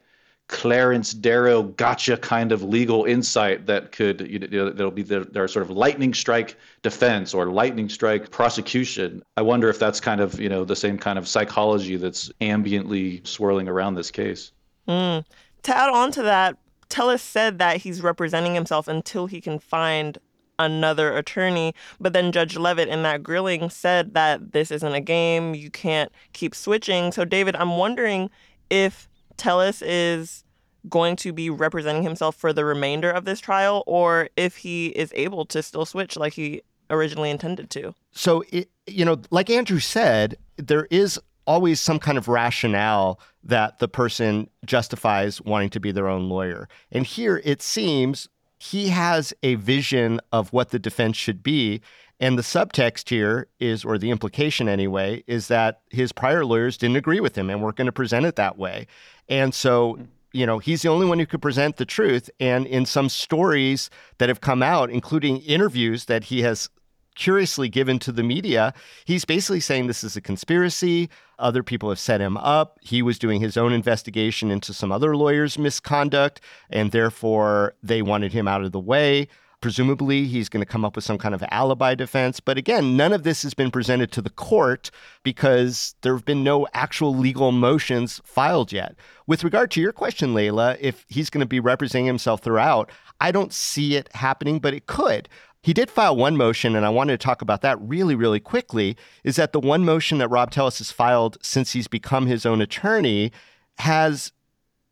Clarence 0.50 1.13
Darrow 1.13 1.63
gotcha 1.63 2.17
kind 2.17 2.51
of 2.51 2.63
legal 2.63 3.05
insight 3.05 3.65
that 3.65 3.91
could, 3.91 4.22
you 4.29 4.39
know, 4.39 4.70
there'll 4.70 4.91
be 4.91 5.01
their, 5.01 5.24
their 5.24 5.48
sort 5.48 5.63
of 5.63 5.70
lightning 5.70 6.13
strike 6.13 6.58
defense 6.82 7.34
or 7.34 7.50
lightning 7.50 7.88
strike 7.88 8.29
prosecution. 8.29 9.24
I 9.38 9.41
wonder 9.41 9.70
if 9.70 9.79
that's 9.79 10.01
kind 10.01 10.20
of, 10.20 10.39
you 10.39 10.50
know, 10.50 10.65
the 10.65 10.75
same 10.75 10.98
kind 10.98 11.17
of 11.17 11.27
psychology 11.27 11.96
that's 11.96 12.29
ambiently 12.41 13.25
swirling 13.25 13.70
around 13.70 13.96
this 13.96 14.12
case. 14.12 14.51
Mm. 14.88 15.24
To 15.63 15.77
add 15.77 15.89
on 15.89 16.12
to 16.12 16.24
that, 16.24 16.58
Telles 16.89 17.22
said 17.22 17.58
that 17.60 17.77
he's 17.77 18.01
representing 18.01 18.53
himself 18.53 18.88
until 18.88 19.27
he 19.27 19.39
can 19.39 19.60
find 19.60 20.17
another 20.60 21.15
attorney. 21.15 21.74
But 22.00 22.13
then 22.13 22.31
Judge 22.31 22.57
Leavitt 22.57 22.89
in 22.89 23.03
that 23.03 23.24
grilling 23.24 23.69
said 23.69 24.13
that 24.13 24.51
this 24.51 24.72
isn't 24.72 24.93
a 24.93 25.01
game. 25.01 25.55
You 25.55 25.69
can't 25.69 26.12
keep 26.33 26.55
switching. 26.55 27.12
So, 27.12 27.25
David, 27.25 27.55
I'm 27.55 27.77
wondering 27.77 28.29
if 28.69 29.07
Telles 29.38 29.81
is 29.81 30.43
going 30.89 31.15
to 31.15 31.31
be 31.31 31.50
representing 31.50 32.03
himself 32.03 32.36
for 32.36 32.51
the 32.51 32.65
remainder 32.65 33.10
of 33.10 33.25
this 33.25 33.39
trial 33.39 33.83
or 33.88 34.29
if 34.36 34.57
he 34.57 34.88
is 34.88 35.12
able 35.15 35.45
to 35.45 35.63
still 35.63 35.86
switch 35.86 36.17
like 36.17 36.33
he 36.33 36.62
originally 36.89 37.29
intended 37.29 37.69
to. 37.69 37.95
So, 38.12 38.43
it, 38.51 38.69
you 38.86 39.05
know, 39.05 39.22
like 39.31 39.50
Andrew 39.50 39.79
said, 39.79 40.38
there 40.57 40.88
is 40.91 41.19
always 41.45 41.81
some 41.81 42.00
kind 42.00 42.17
of 42.17 42.27
rationale 42.27 43.19
that 43.43 43.79
the 43.79 43.88
person 43.88 44.50
justifies 44.65 45.41
wanting 45.41 45.69
to 45.69 45.79
be 45.79 45.91
their 45.91 46.07
own 46.07 46.29
lawyer. 46.29 46.67
And 46.91 47.05
here 47.05 47.41
it 47.43 47.62
seems 47.62 48.29
he 48.63 48.88
has 48.88 49.34
a 49.43 49.55
vision 49.55 50.22
of 50.32 50.53
what 50.53 50.70
the 50.70 50.79
defense 50.79 51.17
should 51.17 51.43
be. 51.43 51.82
And 52.22 52.38
the 52.38 52.43
subtext 52.43 53.10
here 53.10 53.48
is, 53.60 53.84
or 53.84 53.98
the 53.98 54.10
implication 54.10 54.70
anyway, 54.70 55.22
is 55.27 55.50
that 55.50 55.82
his 55.89 56.13
prior 56.13 56.46
lawyers 56.46 56.77
didn't 56.77 56.96
agree 56.96 57.20
with 57.20 57.38
him 57.38 57.50
and 57.50 57.62
weren't 57.62 57.75
going 57.75 57.88
to 57.88 57.91
present 57.91 58.25
it 58.25 58.38
that 58.38 58.58
way. 58.58 58.88
And 59.27 59.53
so, 59.53 60.00
you 60.32 60.46
know, 60.46 60.60
he's 60.60 60.82
the 60.82 60.88
only 60.88 61.05
one 61.05 61.20
who 61.20 61.25
could 61.25 61.41
present 61.41 61.75
the 61.75 61.86
truth. 61.86 62.29
And 62.39 62.65
in 62.65 62.86
some 62.86 63.10
stories 63.10 63.89
that 64.20 64.29
have 64.29 64.39
come 64.39 64.63
out, 64.63 64.89
including 64.89 65.39
interviews 65.39 66.05
that 66.05 66.24
he 66.24 66.43
has 66.43 66.70
curiously 67.15 67.70
given 67.70 68.00
to 68.00 68.12
the 68.12 68.24
media, 68.24 68.74
he's 69.05 69.25
basically 69.25 69.60
saying 69.60 69.88
this 69.88 70.03
is 70.03 70.15
a 70.15 70.22
conspiracy. 70.22 71.10
Other 71.39 71.63
people 71.63 71.89
have 71.89 72.00
set 72.00 72.22
him 72.22 72.38
up. 72.38 72.77
He 72.82 73.01
was 73.01 73.20
doing 73.20 73.41
his 73.41 73.58
own 73.58 73.74
investigation 73.74 74.51
into 74.51 74.74
some 74.74 74.91
other 74.91 75.15
lawyers' 75.15 75.58
misconduct, 75.58 76.41
and 76.70 76.91
therefore 76.91 77.75
they 77.82 78.01
wanted 78.01 78.34
him 78.34 78.48
out 78.48 78.63
of 78.63 78.72
the 78.72 78.79
way. 78.79 79.27
Presumably, 79.62 80.25
he's 80.25 80.50
going 80.50 80.60
to 80.60 80.70
come 80.70 80.84
up 80.84 80.98
with 80.98 81.05
some 81.05 81.17
kind 81.17 81.34
of 81.34 81.41
alibi 81.50 81.96
defense. 81.96 82.41
But 82.41 82.58
again, 82.58 82.98
none 82.98 83.13
of 83.13 83.24
this 83.24 83.43
has 83.43 83.53
been 83.53 83.72
presented 83.72 84.12
to 84.12 84.22
the 84.22 84.29
court 84.29 84.91
because 85.24 85.96
there 86.01 86.13
have 86.13 86.25
been 86.25 86.43
no 86.43 86.67
actual 86.74 87.15
legal 87.15 87.53
motions 87.53 88.20
filed 88.25 88.74
yet. 88.74 88.98
With 89.25 89.41
regard 89.41 89.72
to 89.72 89.79
your 89.79 89.93
question, 89.93 90.34
Layla, 90.34 90.75
if 90.82 91.05
he's 91.08 91.29
going 91.29 91.39
to 91.39 91.46
be 91.46 91.62
representing 91.62 92.08
himself 92.08 92.41
throughout, 92.41 92.91
I 93.22 93.32
don't 93.32 93.53
see 93.53 93.96
it 93.96 94.10
happening, 94.13 94.60
but 94.60 94.74
it 94.74 94.86
could. 94.86 95.29
He 95.63 95.74
did 95.74 95.89
file 95.89 96.15
one 96.15 96.36
motion, 96.36 96.75
and 96.75 96.86
I 96.86 96.89
wanted 96.89 97.20
to 97.20 97.25
talk 97.25 97.41
about 97.41 97.62
that 97.62 97.79
really, 97.82 98.15
really 98.15 98.41
quickly. 98.41 98.98
Is 99.24 99.38
that 99.38 99.53
the 99.53 99.62
one 99.62 99.86
motion 99.86 100.17
that 100.17 100.27
Rob 100.27 100.51
Telles 100.51 100.77
has 100.77 100.91
filed 100.91 101.38
since 101.41 101.72
he's 101.72 101.88
become 101.88 102.27
his 102.27 102.46
own 102.46 102.62
attorney 102.62 103.32
has 103.77 104.34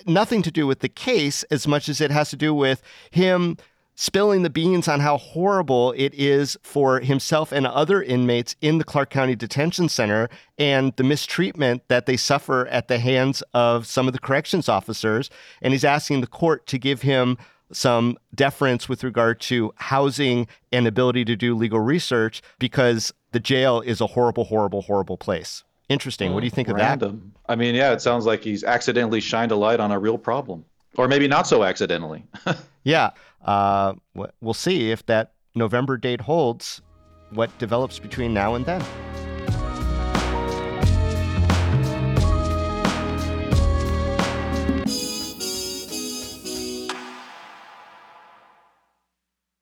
nothing 0.08 0.42
to 0.42 0.50
do 0.50 0.66
with 0.66 0.80
the 0.80 0.90
case 0.90 1.44
as 1.44 1.68
much 1.68 1.90
as 1.90 2.00
it 2.00 2.10
has 2.10 2.30
to 2.32 2.36
do 2.38 2.54
with 2.54 2.82
him 3.12 3.58
spilling 3.96 4.42
the 4.42 4.50
beans 4.50 4.88
on 4.88 5.02
how 5.02 5.18
horrible 5.18 5.94
it 5.98 6.14
is 6.16 6.58
for 6.64 7.02
himself 7.02 7.52
and 7.52 7.68
other 7.68 8.02
inmates 8.02 8.56
in 8.62 8.78
the 8.78 8.84
Clark 8.84 9.10
County 9.10 9.36
Detention 9.36 9.90
Center 9.90 10.30
and 10.58 10.96
the 10.96 11.04
mistreatment 11.04 11.84
that 11.90 12.06
they 12.06 12.18
suffer 12.18 12.66
at 12.68 12.88
the 12.88 12.98
hands 12.98 13.44
of 13.54 13.86
some 13.86 14.08
of 14.08 14.14
the 14.14 14.20
corrections 14.20 14.70
officers. 14.70 15.30
And 15.62 15.74
he's 15.74 15.84
asking 15.84 16.22
the 16.22 16.28
court 16.28 16.66
to 16.68 16.80
give 16.80 17.02
him 17.02 17.38
some 17.72 18.18
deference 18.34 18.90
with 18.90 19.04
regard 19.04 19.40
to 19.42 19.74
housing 19.78 20.48
and 20.72 20.88
ability 20.88 21.26
to 21.26 21.36
do 21.36 21.56
legal 21.56 21.80
research 21.80 22.42
because 22.60 23.14
the 23.32 23.40
jail 23.40 23.82
is 23.82 24.02
a 24.02 24.08
horrible, 24.08 24.46
horrible, 24.46 24.82
horrible 24.82 25.18
place. 25.18 25.64
Interesting. 25.90 26.34
What 26.34 26.40
do 26.40 26.46
you 26.46 26.52
think 26.52 26.70
Random. 26.70 27.10
of 27.10 27.22
that? 27.22 27.52
I 27.52 27.56
mean, 27.56 27.76
yeah, 27.76 27.92
it 27.92 28.02
sounds 28.02 28.26
like 28.26 28.44
he's 28.44 28.64
accidentally 28.64 29.20
shined 29.20 29.52
a 29.52 29.56
light 29.56 29.80
on 29.80 29.92
a 29.92 30.00
real 30.00 30.18
problem, 30.18 30.64
or 30.96 31.08
maybe 31.08 31.28
not 31.28 31.48
so 31.48 31.64
accidentally. 31.64 32.24
yeah. 32.84 33.12
Uh, 33.44 33.94
we'll 34.40 34.54
see 34.54 34.92
if 34.92 35.06
that 35.08 35.34
November 35.54 35.98
date 35.98 36.22
holds, 36.22 36.82
what 37.32 37.56
develops 37.58 38.00
between 38.00 38.34
now 38.34 38.56
and 38.56 38.66
then. 38.66 38.82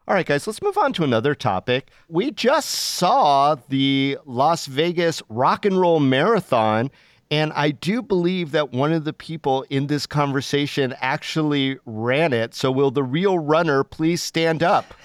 All 0.10 0.16
right, 0.16 0.25
guys, 0.25 0.48
let's 0.48 0.63
move 0.63 0.75
on 0.75 0.92
to 0.94 1.04
another 1.04 1.36
topic. 1.36 1.92
We 2.08 2.32
just 2.32 2.72
saw 2.72 3.54
the 3.70 4.18
Las 4.25 4.66
Vegas 4.66 5.22
Rock 5.30 5.66
and 5.66 5.80
Roll 5.80 6.00
Marathon, 6.00 6.89
and 7.30 7.54
I 7.54 7.70
do 7.70 8.01
believe 8.01 8.50
that 8.50 8.74
one 8.74 8.92
of 8.92 9.04
the 9.04 9.13
people 9.13 9.68
in 9.70 9.86
this 9.86 10.08
conversation 10.08 10.96
actually 11.00 11.78
ran 11.86 12.34
it. 12.34 12.56
So, 12.56 12.72
will 12.72 12.89
the 12.89 13.04
real 13.04 13.38
runner 13.38 13.84
please 13.84 14.24
stand 14.24 14.63
up? 14.63 14.96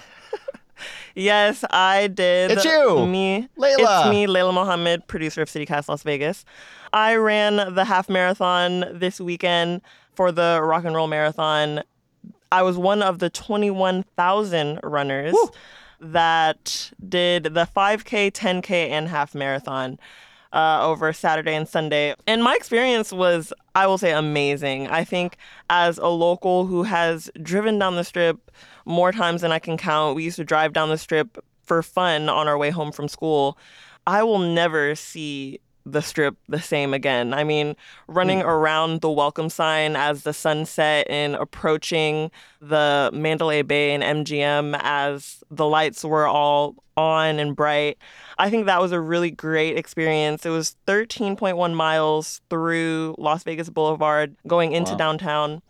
yes, 1.15 1.63
I 1.69 2.07
did. 2.07 2.49
It's 2.49 2.65
you, 2.65 3.05
me, 3.05 3.47
Layla. 3.59 3.75
It's 3.77 4.09
me, 4.09 4.25
Layla 4.25 4.55
Muhammad, 4.55 5.07
producer 5.07 5.43
of 5.43 5.49
CityCast 5.49 5.87
Las 5.87 6.01
Vegas. 6.01 6.45
I 6.93 7.13
ran 7.13 7.75
the 7.75 7.85
half 7.85 8.09
marathon 8.09 8.85
this 8.91 9.21
weekend 9.21 9.81
for 10.15 10.31
the 10.31 10.61
Rock 10.63 10.83
and 10.83 10.95
Roll 10.95 11.07
Marathon 11.07 11.83
I 12.51 12.61
was 12.61 12.77
one 12.77 13.01
of 13.01 13.19
the 13.19 13.29
21,000 13.29 14.79
runners 14.83 15.33
Woo! 15.33 15.49
that 15.99 16.91
did 17.07 17.45
the 17.45 17.67
5K, 17.75 18.31
10K, 18.31 18.89
and 18.89 19.07
half 19.07 19.35
marathon. 19.35 19.99
Uh, 20.53 20.79
over 20.81 21.11
Saturday 21.11 21.53
and 21.53 21.67
Sunday. 21.67 22.15
And 22.27 22.41
my 22.41 22.55
experience 22.55 23.11
was, 23.11 23.51
I 23.73 23.87
will 23.87 23.97
say, 23.97 24.13
amazing. 24.13 24.87
I 24.87 25.03
think 25.03 25.35
as 25.69 25.97
a 25.97 26.07
local 26.07 26.65
who 26.65 26.83
has 26.83 27.29
driven 27.41 27.77
down 27.77 27.97
the 27.97 28.05
strip 28.05 28.51
more 28.85 29.11
times 29.11 29.41
than 29.41 29.51
I 29.51 29.59
can 29.59 29.75
count, 29.75 30.15
we 30.15 30.23
used 30.23 30.37
to 30.37 30.45
drive 30.45 30.71
down 30.71 30.87
the 30.87 30.97
strip 30.97 31.43
for 31.65 31.83
fun 31.83 32.29
on 32.29 32.47
our 32.47 32.57
way 32.57 32.69
home 32.69 32.93
from 32.93 33.09
school. 33.09 33.57
I 34.07 34.23
will 34.23 34.39
never 34.39 34.95
see 34.95 35.59
the 35.85 36.01
strip 36.01 36.35
the 36.49 36.59
same 36.59 36.93
again. 36.93 37.33
I 37.33 37.43
mean, 37.43 37.75
running 38.07 38.39
mm. 38.39 38.45
around 38.45 39.01
the 39.01 39.09
welcome 39.09 39.49
sign 39.49 39.95
as 39.95 40.23
the 40.23 40.33
sunset 40.33 41.05
and 41.09 41.35
approaching 41.35 42.31
the 42.59 43.11
Mandalay 43.13 43.61
Bay 43.61 43.93
and 43.93 44.25
MGM 44.25 44.79
as 44.81 45.43
the 45.51 45.65
lights 45.67 46.03
were 46.03 46.27
all 46.27 46.75
on 46.97 47.39
and 47.39 47.55
bright. 47.55 47.97
I 48.37 48.49
think 48.49 48.65
that 48.65 48.81
was 48.81 48.91
a 48.91 48.99
really 48.99 49.31
great 49.31 49.77
experience. 49.77 50.45
It 50.45 50.49
was 50.49 50.75
13.1 50.87 51.73
miles 51.73 52.41
through 52.49 53.15
Las 53.17 53.43
Vegas 53.43 53.69
Boulevard 53.69 54.35
going 54.47 54.71
into 54.71 54.91
wow. 54.93 54.97
downtown. 54.97 55.61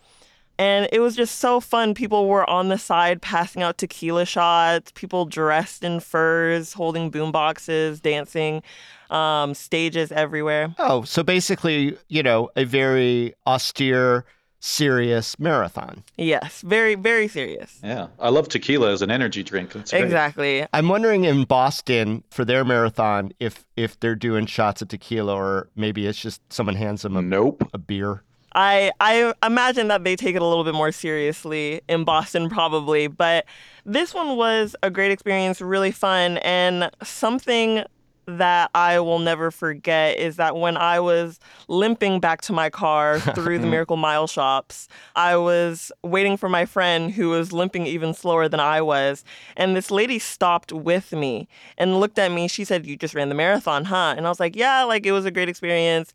And 0.57 0.87
it 0.91 0.99
was 0.99 1.15
just 1.15 1.39
so 1.39 1.59
fun. 1.59 1.93
People 1.93 2.27
were 2.27 2.49
on 2.49 2.69
the 2.69 2.77
side 2.77 3.21
passing 3.21 3.61
out 3.61 3.77
tequila 3.77 4.25
shots, 4.25 4.91
people 4.95 5.25
dressed 5.25 5.83
in 5.83 5.99
furs, 5.99 6.73
holding 6.73 7.09
boom 7.09 7.31
boxes, 7.31 7.99
dancing 7.99 8.63
um, 9.09 9.53
stages 9.53 10.11
everywhere. 10.11 10.73
Oh, 10.79 11.03
so 11.03 11.23
basically, 11.23 11.97
you 12.07 12.23
know, 12.23 12.49
a 12.55 12.63
very 12.63 13.33
austere, 13.45 14.25
serious 14.59 15.37
marathon. 15.39 16.03
Yes, 16.17 16.61
very, 16.61 16.95
very 16.95 17.27
serious. 17.27 17.79
Yeah, 17.83 18.07
I 18.19 18.29
love 18.29 18.49
tequila 18.49 18.91
as 18.91 19.01
an 19.01 19.11
energy 19.11 19.43
drink. 19.43 19.73
That's 19.73 19.93
exactly. 19.93 20.65
I'm 20.73 20.87
wondering 20.87 21.25
in 21.25 21.43
Boston 21.43 22.23
for 22.31 22.45
their 22.45 22.65
marathon 22.65 23.31
if 23.39 23.65
if 23.75 23.99
they're 23.99 24.15
doing 24.15 24.45
shots 24.45 24.81
of 24.81 24.87
tequila 24.87 25.35
or 25.35 25.69
maybe 25.75 26.07
it's 26.07 26.19
just 26.19 26.41
someone 26.51 26.75
hands 26.75 27.03
them 27.03 27.15
a, 27.15 27.21
nope. 27.21 27.69
a 27.73 27.77
beer. 27.77 28.23
I 28.55 28.91
I 28.99 29.33
imagine 29.43 29.89
that 29.89 30.03
they 30.03 30.15
take 30.15 30.35
it 30.35 30.41
a 30.41 30.45
little 30.45 30.63
bit 30.63 30.73
more 30.73 30.91
seriously 30.91 31.81
in 31.87 32.05
Boston 32.05 32.49
probably, 32.49 33.07
but 33.07 33.45
this 33.85 34.13
one 34.13 34.37
was 34.37 34.75
a 34.81 34.89
great 34.89 35.11
experience, 35.11 35.61
really 35.61 35.91
fun 35.91 36.37
and 36.37 36.89
something 37.03 37.83
that 38.27 38.71
I 38.73 38.99
will 38.99 39.19
never 39.19 39.51
forget 39.51 40.17
is 40.17 40.37
that 40.37 40.55
when 40.55 40.77
I 40.77 40.99
was 40.99 41.39
limping 41.67 42.19
back 42.19 42.41
to 42.41 42.53
my 42.53 42.69
car 42.69 43.19
through 43.35 43.59
the 43.59 43.63
mm-hmm. 43.63 43.71
Miracle 43.71 43.97
Mile 43.97 44.27
shops, 44.27 44.87
I 45.15 45.37
was 45.37 45.91
waiting 46.03 46.37
for 46.37 46.49
my 46.49 46.65
friend 46.65 47.11
who 47.11 47.29
was 47.29 47.53
limping 47.53 47.85
even 47.85 48.13
slower 48.13 48.47
than 48.47 48.59
I 48.59 48.81
was. 48.81 49.23
And 49.55 49.75
this 49.75 49.91
lady 49.91 50.19
stopped 50.19 50.71
with 50.71 51.11
me 51.11 51.47
and 51.77 51.99
looked 51.99 52.17
at 52.17 52.31
me. 52.31 52.47
She 52.47 52.65
said, 52.65 52.85
You 52.85 52.97
just 52.97 53.13
ran 53.13 53.29
the 53.29 53.35
marathon, 53.35 53.85
huh? 53.85 54.15
And 54.17 54.25
I 54.25 54.29
was 54.29 54.39
like, 54.39 54.55
Yeah, 54.55 54.83
like 54.83 55.05
it 55.05 55.11
was 55.11 55.25
a 55.25 55.31
great 55.31 55.49
experience. 55.49 56.13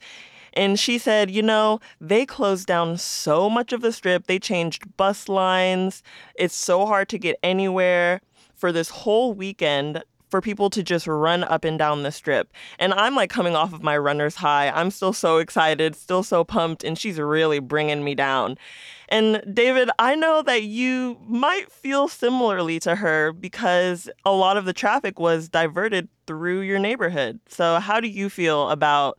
And 0.54 0.78
she 0.78 0.98
said, 0.98 1.30
you 1.30 1.42
know, 1.42 1.80
they 2.00 2.26
closed 2.26 2.66
down 2.66 2.96
so 2.98 3.48
much 3.48 3.72
of 3.72 3.80
the 3.80 3.92
strip. 3.92 4.26
They 4.26 4.38
changed 4.38 4.96
bus 4.96 5.28
lines. 5.28 6.02
It's 6.34 6.54
so 6.54 6.86
hard 6.86 7.08
to 7.10 7.18
get 7.18 7.38
anywhere 7.42 8.20
for 8.54 8.72
this 8.72 8.90
whole 8.90 9.32
weekend 9.32 10.02
for 10.30 10.40
people 10.40 10.70
to 10.70 10.82
just 10.82 11.06
run 11.06 11.44
up 11.44 11.64
and 11.64 11.78
down 11.78 12.02
the 12.02 12.12
strip. 12.12 12.52
And 12.78 12.94
I'm 12.94 13.16
like 13.16 13.30
coming 13.30 13.56
off 13.56 13.72
of 13.72 13.82
my 13.82 13.98
runner's 13.98 14.36
high. 14.36 14.70
I'm 14.70 14.90
still 14.90 15.12
so 15.12 15.38
excited, 15.38 15.96
still 15.96 16.22
so 16.22 16.44
pumped, 16.44 16.84
and 16.84 16.96
she's 16.96 17.18
really 17.18 17.58
bringing 17.58 18.04
me 18.04 18.14
down. 18.14 18.56
And 19.08 19.42
David, 19.52 19.90
I 19.98 20.14
know 20.14 20.40
that 20.42 20.62
you 20.62 21.18
might 21.26 21.70
feel 21.72 22.06
similarly 22.06 22.78
to 22.80 22.94
her 22.94 23.32
because 23.32 24.08
a 24.24 24.30
lot 24.30 24.56
of 24.56 24.64
the 24.64 24.72
traffic 24.72 25.18
was 25.18 25.48
diverted 25.48 26.08
through 26.28 26.60
your 26.60 26.78
neighborhood. 26.78 27.40
So, 27.48 27.80
how 27.80 27.98
do 27.98 28.06
you 28.06 28.30
feel 28.30 28.70
about 28.70 29.18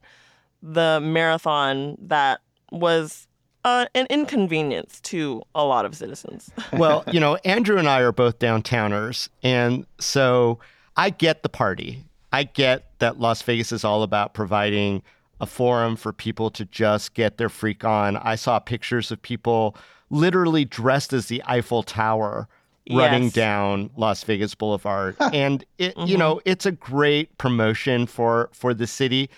the 0.62 1.00
marathon 1.02 1.98
that 2.00 2.42
was 2.72 3.28
uh, 3.64 3.86
an 3.94 4.08
inconvenience 4.10 5.02
to 5.02 5.42
a 5.56 5.64
lot 5.64 5.86
of 5.86 5.96
citizens? 5.96 6.52
well, 6.74 7.04
you 7.12 7.20
know, 7.20 7.38
Andrew 7.46 7.78
and 7.78 7.88
I 7.88 8.02
are 8.02 8.12
both 8.12 8.40
downtowners. 8.40 9.30
And 9.44 9.86
so 10.00 10.60
I 10.98 11.10
get 11.10 11.44
the 11.44 11.50
party. 11.50 12.04
I 12.32 12.44
get 12.44 12.98
that 13.00 13.20
Las 13.20 13.42
Vegas 13.42 13.72
is 13.72 13.84
all 13.84 14.04
about 14.04 14.34
providing 14.34 15.04
a 15.40 15.46
forum 15.46 15.96
for 15.96 16.14
people 16.14 16.50
to 16.52 16.66
just 16.66 17.14
get 17.14 17.38
their 17.38 17.50
freak 17.50 17.84
on. 17.84 18.16
I 18.18 18.36
saw 18.36 18.60
pictures 18.60 19.12
of 19.12 19.22
people 19.22 19.76
literally 20.10 20.66
dressed 20.66 21.14
as 21.14 21.28
the 21.28 21.42
Eiffel 21.46 21.84
Tower 21.84 22.48
running 22.90 23.24
yes. 23.24 23.34
down 23.34 23.90
Las 23.96 24.24
Vegas 24.24 24.56
Boulevard. 24.56 25.16
and 25.34 25.66
it 25.78 25.96
mm-hmm. 25.96 26.08
you 26.08 26.18
know, 26.18 26.42
it's 26.46 26.66
a 26.66 26.72
great 26.72 27.38
promotion 27.38 28.06
for 28.06 28.50
for 28.54 28.74
the 28.74 28.88
city. 28.88 29.30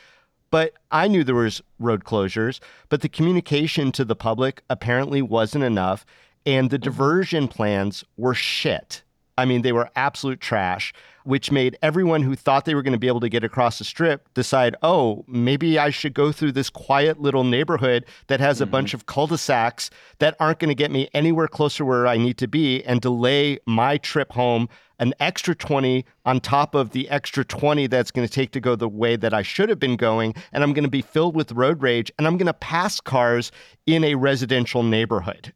But 0.53 0.73
I 0.91 1.07
knew 1.07 1.23
there 1.23 1.33
was 1.33 1.63
road 1.79 2.03
closures, 2.03 2.59
but 2.87 3.01
the 3.01 3.09
communication 3.09 3.91
to 3.93 4.05
the 4.05 4.15
public 4.15 4.61
apparently 4.69 5.19
wasn't 5.19 5.63
enough 5.63 6.05
and 6.45 6.69
the 6.69 6.77
mm-hmm. 6.77 6.83
diversion 6.83 7.47
plans 7.47 8.03
were 8.17 8.35
shit. 8.35 9.01
I 9.37 9.45
mean, 9.45 9.61
they 9.61 9.71
were 9.71 9.89
absolute 9.95 10.39
trash 10.39 10.93
which 11.23 11.51
made 11.51 11.77
everyone 11.81 12.21
who 12.21 12.35
thought 12.35 12.65
they 12.65 12.75
were 12.75 12.81
going 12.81 12.93
to 12.93 12.99
be 12.99 13.07
able 13.07 13.19
to 13.19 13.29
get 13.29 13.43
across 13.43 13.79
the 13.79 13.83
strip 13.83 14.31
decide, 14.33 14.75
oh, 14.83 15.23
maybe 15.27 15.79
I 15.79 15.89
should 15.89 16.13
go 16.13 16.31
through 16.31 16.51
this 16.53 16.69
quiet 16.69 17.19
little 17.21 17.43
neighborhood 17.43 18.05
that 18.27 18.39
has 18.39 18.57
mm-hmm. 18.57 18.63
a 18.63 18.67
bunch 18.67 18.93
of 18.93 19.05
cul 19.05 19.27
de 19.27 19.37
sacs 19.37 19.89
that 20.19 20.35
aren't 20.39 20.59
going 20.59 20.69
to 20.69 20.75
get 20.75 20.91
me 20.91 21.09
anywhere 21.13 21.47
closer 21.47 21.85
where 21.85 22.07
I 22.07 22.17
need 22.17 22.37
to 22.39 22.47
be 22.47 22.83
and 22.83 23.01
delay 23.01 23.59
my 23.65 23.97
trip 23.97 24.31
home 24.31 24.69
an 24.99 25.13
extra 25.19 25.55
20 25.55 26.05
on 26.25 26.39
top 26.39 26.75
of 26.75 26.91
the 26.91 27.09
extra 27.09 27.43
20 27.43 27.87
that's 27.87 28.11
going 28.11 28.25
to 28.27 28.33
take 28.33 28.51
to 28.51 28.61
go 28.61 28.75
the 28.75 28.87
way 28.87 29.15
that 29.15 29.33
I 29.33 29.41
should 29.41 29.67
have 29.67 29.79
been 29.79 29.97
going. 29.97 30.33
And 30.53 30.63
I'm 30.63 30.71
going 30.71 30.83
to 30.83 30.89
be 30.89 31.01
filled 31.01 31.35
with 31.35 31.51
road 31.51 31.81
rage 31.81 32.11
and 32.17 32.27
I'm 32.27 32.37
going 32.37 32.47
to 32.47 32.53
pass 32.53 33.01
cars 33.01 33.51
in 33.85 34.03
a 34.03 34.15
residential 34.15 34.83
neighborhood. 34.83 35.51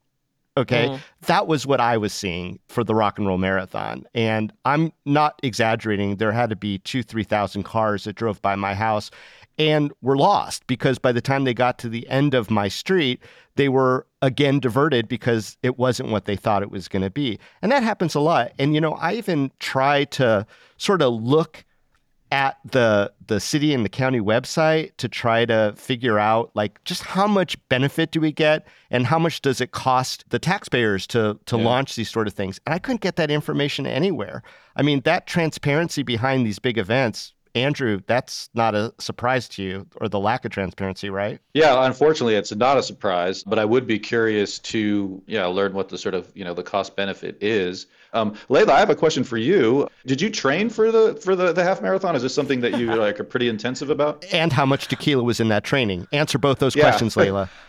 Okay. 0.57 0.87
Mm. 0.87 0.99
That 1.27 1.47
was 1.47 1.67
what 1.67 1.79
I 1.79 1.97
was 1.97 2.11
seeing 2.11 2.59
for 2.67 2.83
the 2.83 2.95
rock 2.95 3.17
and 3.17 3.27
roll 3.27 3.37
marathon. 3.37 4.05
And 4.15 4.51
I'm 4.65 4.91
not 5.05 5.39
exaggerating. 5.43 6.15
There 6.15 6.31
had 6.31 6.49
to 6.49 6.55
be 6.55 6.79
two, 6.79 7.03
3,000 7.03 7.63
cars 7.63 8.05
that 8.05 8.15
drove 8.15 8.41
by 8.41 8.55
my 8.55 8.73
house 8.73 9.11
and 9.59 9.91
were 10.01 10.17
lost 10.17 10.65
because 10.67 10.99
by 10.99 11.11
the 11.11 11.21
time 11.21 11.43
they 11.43 11.53
got 11.53 11.79
to 11.79 11.89
the 11.89 12.07
end 12.09 12.33
of 12.33 12.49
my 12.49 12.67
street, 12.67 13.21
they 13.55 13.69
were 13.69 14.05
again 14.21 14.59
diverted 14.59 15.07
because 15.07 15.57
it 15.63 15.77
wasn't 15.77 16.09
what 16.09 16.25
they 16.25 16.35
thought 16.35 16.63
it 16.63 16.71
was 16.71 16.87
going 16.87 17.03
to 17.03 17.09
be. 17.09 17.39
And 17.61 17.71
that 17.71 17.83
happens 17.83 18.15
a 18.15 18.19
lot. 18.19 18.51
And, 18.57 18.73
you 18.73 18.81
know, 18.81 18.93
I 18.93 19.13
even 19.13 19.51
try 19.59 20.05
to 20.05 20.45
sort 20.77 21.01
of 21.01 21.13
look 21.13 21.65
at 22.31 22.57
the 22.65 23.11
the 23.27 23.39
city 23.39 23.73
and 23.73 23.85
the 23.85 23.89
county 23.89 24.19
website 24.19 24.91
to 24.97 25.07
try 25.07 25.45
to 25.45 25.73
figure 25.77 26.19
out 26.19 26.51
like 26.55 26.83
just 26.83 27.03
how 27.03 27.27
much 27.27 27.57
benefit 27.69 28.11
do 28.11 28.19
we 28.19 28.31
get 28.31 28.67
and 28.91 29.05
how 29.05 29.17
much 29.17 29.41
does 29.41 29.61
it 29.61 29.71
cost 29.71 30.25
the 30.29 30.39
taxpayers 30.39 31.07
to 31.07 31.39
to 31.45 31.57
yeah. 31.57 31.63
launch 31.63 31.95
these 31.95 32.09
sort 32.09 32.27
of 32.27 32.33
things 32.33 32.59
and 32.65 32.73
i 32.73 32.79
couldn't 32.79 33.01
get 33.01 33.15
that 33.15 33.31
information 33.31 33.87
anywhere 33.87 34.43
i 34.75 34.81
mean 34.81 34.99
that 35.01 35.25
transparency 35.25 36.03
behind 36.03 36.45
these 36.45 36.59
big 36.59 36.77
events 36.77 37.33
Andrew, 37.55 38.01
that's 38.07 38.49
not 38.53 38.75
a 38.75 38.93
surprise 38.99 39.47
to 39.49 39.63
you, 39.63 39.87
or 39.97 40.07
the 40.07 40.19
lack 40.19 40.45
of 40.45 40.51
transparency, 40.51 41.09
right? 41.09 41.39
Yeah, 41.53 41.85
unfortunately, 41.85 42.35
it's 42.35 42.53
not 42.55 42.77
a 42.77 42.83
surprise. 42.83 43.43
But 43.43 43.59
I 43.59 43.65
would 43.65 43.87
be 43.87 43.99
curious 43.99 44.59
to, 44.59 45.21
yeah, 45.27 45.45
learn 45.45 45.73
what 45.73 45.89
the 45.89 45.97
sort 45.97 46.15
of 46.15 46.31
you 46.35 46.43
know 46.43 46.53
the 46.53 46.63
cost 46.63 46.95
benefit 46.95 47.37
is. 47.41 47.87
Um, 48.13 48.33
Layla, 48.49 48.69
I 48.69 48.79
have 48.79 48.89
a 48.89 48.95
question 48.95 49.23
for 49.23 49.37
you. 49.37 49.87
Did 50.05 50.21
you 50.21 50.29
train 50.29 50.69
for 50.69 50.91
the 50.91 51.15
for 51.15 51.35
the, 51.35 51.53
the 51.53 51.63
half 51.63 51.81
marathon? 51.81 52.15
Is 52.15 52.21
this 52.21 52.33
something 52.33 52.61
that 52.61 52.77
you 52.77 52.93
like 52.95 53.19
are 53.19 53.23
pretty 53.23 53.49
intensive 53.49 53.89
about? 53.89 54.25
And 54.31 54.53
how 54.53 54.65
much 54.65 54.87
tequila 54.87 55.23
was 55.23 55.39
in 55.39 55.49
that 55.49 55.63
training? 55.63 56.07
Answer 56.11 56.37
both 56.37 56.59
those 56.59 56.75
yeah. 56.75 56.83
questions, 56.83 57.15
Layla. 57.15 57.49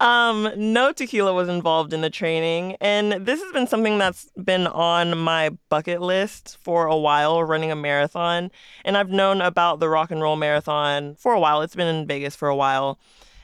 Um, 0.00 0.50
no 0.56 0.92
tequila 0.92 1.34
was 1.34 1.48
involved 1.48 1.92
in 1.92 2.02
the 2.02 2.10
training, 2.10 2.76
and 2.80 3.26
this 3.26 3.42
has 3.42 3.52
been 3.52 3.66
something 3.66 3.98
that's 3.98 4.30
been 4.42 4.68
on 4.68 5.18
my 5.18 5.50
bucket 5.68 6.00
list 6.00 6.56
for 6.62 6.86
a 6.86 6.96
while, 6.96 7.42
running 7.42 7.72
a 7.72 7.76
marathon. 7.76 8.52
And 8.84 8.96
I've 8.96 9.10
known 9.10 9.40
about 9.40 9.80
the 9.80 9.88
rock 9.88 10.12
and 10.12 10.22
roll 10.22 10.36
marathon 10.36 11.16
for 11.16 11.32
a 11.32 11.40
while. 11.40 11.62
It's 11.62 11.74
been 11.74 11.92
in 11.92 12.06
Vegas 12.06 12.36
for 12.36 12.48
a 12.48 12.54
while. 12.54 12.98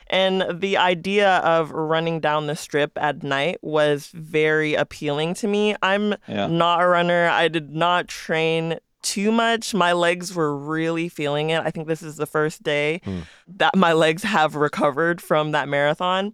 And 0.07 0.45
the 0.61 0.77
idea 0.77 1.37
of 1.37 1.71
running 1.71 2.19
down 2.19 2.47
the 2.47 2.55
strip 2.55 2.91
at 2.95 3.23
night 3.23 3.57
was 3.61 4.11
very 4.13 4.75
appealing 4.75 5.33
to 5.35 5.47
me. 5.47 5.75
I'm 5.81 6.15
yeah. 6.27 6.47
not 6.47 6.81
a 6.81 6.87
runner. 6.87 7.27
I 7.27 7.47
did 7.47 7.71
not 7.71 8.07
train 8.07 8.77
too 9.01 9.31
much. 9.31 9.73
My 9.73 9.93
legs 9.93 10.33
were 10.33 10.55
really 10.55 11.09
feeling 11.09 11.49
it. 11.49 11.61
I 11.61 11.71
think 11.71 11.87
this 11.87 12.01
is 12.01 12.17
the 12.17 12.25
first 12.25 12.63
day 12.63 13.01
mm. 13.05 13.23
that 13.47 13.75
my 13.75 13.93
legs 13.93 14.23
have 14.23 14.55
recovered 14.55 15.21
from 15.21 15.51
that 15.51 15.67
marathon. 15.67 16.33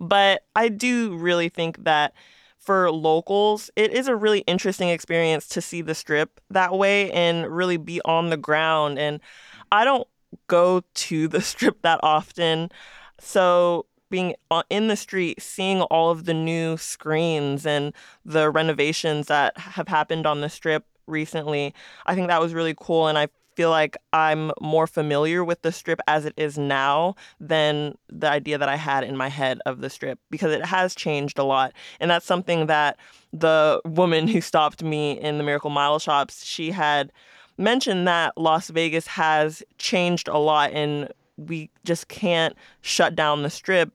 But 0.00 0.44
I 0.56 0.68
do 0.68 1.14
really 1.16 1.48
think 1.48 1.84
that 1.84 2.14
for 2.58 2.90
locals, 2.90 3.70
it 3.76 3.92
is 3.92 4.08
a 4.08 4.16
really 4.16 4.40
interesting 4.40 4.88
experience 4.88 5.46
to 5.48 5.60
see 5.60 5.82
the 5.82 5.94
strip 5.94 6.40
that 6.50 6.72
way 6.72 7.10
and 7.12 7.46
really 7.54 7.76
be 7.76 8.00
on 8.04 8.30
the 8.30 8.36
ground. 8.36 8.98
And 8.98 9.20
I 9.70 9.84
don't 9.84 10.08
go 10.46 10.82
to 10.94 11.28
the 11.28 11.40
strip 11.40 11.82
that 11.82 12.00
often. 12.02 12.70
So 13.18 13.86
being 14.10 14.34
in 14.68 14.88
the 14.88 14.96
street, 14.96 15.40
seeing 15.40 15.82
all 15.82 16.10
of 16.10 16.24
the 16.24 16.34
new 16.34 16.76
screens 16.76 17.64
and 17.64 17.94
the 18.24 18.50
renovations 18.50 19.28
that 19.28 19.56
have 19.56 19.88
happened 19.88 20.26
on 20.26 20.40
the 20.40 20.48
strip 20.48 20.84
recently, 21.06 21.74
I 22.06 22.14
think 22.14 22.28
that 22.28 22.40
was 22.40 22.54
really 22.54 22.74
cool. 22.78 23.06
And 23.06 23.16
I 23.16 23.28
feel 23.60 23.68
like 23.68 23.98
I'm 24.14 24.52
more 24.58 24.86
familiar 24.86 25.44
with 25.44 25.60
the 25.60 25.70
strip 25.70 26.00
as 26.08 26.24
it 26.24 26.32
is 26.38 26.56
now 26.56 27.14
than 27.38 27.94
the 28.08 28.26
idea 28.26 28.56
that 28.56 28.70
I 28.70 28.76
had 28.76 29.04
in 29.04 29.18
my 29.18 29.28
head 29.28 29.60
of 29.66 29.82
the 29.82 29.90
strip 29.90 30.18
because 30.30 30.50
it 30.50 30.64
has 30.64 30.94
changed 30.94 31.38
a 31.38 31.44
lot. 31.44 31.74
And 32.00 32.10
that's 32.10 32.24
something 32.24 32.68
that 32.68 32.96
the 33.34 33.82
woman 33.84 34.28
who 34.28 34.40
stopped 34.40 34.82
me 34.82 35.20
in 35.20 35.36
the 35.36 35.44
Miracle 35.44 35.68
Mile 35.68 35.98
shops, 35.98 36.42
she 36.42 36.70
had 36.70 37.12
mentioned 37.58 38.08
that 38.08 38.32
Las 38.38 38.70
Vegas 38.70 39.06
has 39.08 39.62
changed 39.76 40.26
a 40.28 40.38
lot 40.38 40.72
and 40.72 41.12
we 41.36 41.68
just 41.84 42.08
can't 42.08 42.56
shut 42.80 43.14
down 43.14 43.42
the 43.42 43.50
strip 43.50 43.92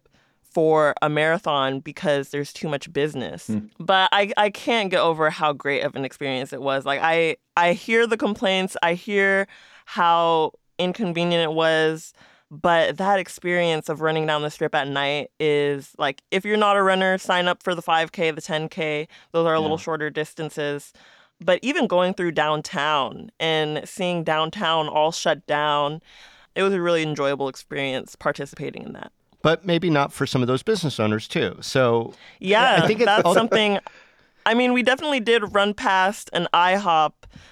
for 0.55 0.95
a 1.01 1.09
marathon 1.09 1.81
because 1.81 2.29
there's 2.29 2.53
too 2.53 2.69
much 2.69 2.91
business. 2.93 3.49
Mm. 3.49 3.69
But 3.77 4.07
I, 4.13 4.31
I 4.37 4.49
can't 4.49 4.89
get 4.89 5.01
over 5.01 5.29
how 5.29 5.51
great 5.51 5.81
of 5.81 5.97
an 5.97 6.05
experience 6.05 6.53
it 6.53 6.61
was. 6.61 6.85
Like 6.85 7.01
I 7.03 7.35
I 7.57 7.73
hear 7.73 8.07
the 8.07 8.15
complaints, 8.15 8.77
I 8.81 8.93
hear 8.93 9.47
how 9.83 10.53
inconvenient 10.79 11.43
it 11.43 11.53
was, 11.53 12.13
but 12.49 12.95
that 12.97 13.19
experience 13.19 13.89
of 13.89 13.99
running 13.99 14.25
down 14.25 14.43
the 14.43 14.49
strip 14.49 14.73
at 14.73 14.87
night 14.87 15.29
is 15.41 15.91
like 15.97 16.21
if 16.31 16.45
you're 16.45 16.55
not 16.55 16.77
a 16.77 16.83
runner, 16.83 17.17
sign 17.17 17.49
up 17.49 17.61
for 17.61 17.75
the 17.75 17.83
5K, 17.83 18.33
the 18.33 18.41
10K. 18.41 19.09
Those 19.33 19.45
are 19.45 19.55
a 19.55 19.57
yeah. 19.57 19.61
little 19.61 19.77
shorter 19.77 20.09
distances. 20.09 20.93
But 21.43 21.59
even 21.63 21.85
going 21.85 22.13
through 22.13 22.31
downtown 22.31 23.29
and 23.41 23.81
seeing 23.83 24.23
downtown 24.23 24.87
all 24.87 25.11
shut 25.11 25.45
down, 25.47 26.01
it 26.55 26.63
was 26.63 26.73
a 26.73 26.81
really 26.81 27.03
enjoyable 27.03 27.49
experience 27.49 28.15
participating 28.15 28.83
in 28.83 28.93
that 28.93 29.11
but 29.45 29.63
maybe 29.63 29.91
not 29.91 30.11
for 30.11 30.25
some 30.25 30.41
of 30.41 30.47
those 30.47 30.63
business 30.63 30.99
owners 30.99 31.27
too. 31.27 31.55
So 31.61 32.15
yeah, 32.39 32.79
I 32.81 32.87
think 32.87 33.05
that's 33.05 33.31
something. 33.31 33.77
I 34.43 34.55
mean, 34.55 34.73
we 34.73 34.81
definitely 34.81 35.19
did 35.19 35.53
run 35.53 35.75
past 35.75 36.31
an 36.33 36.47
IHOP 36.51 37.11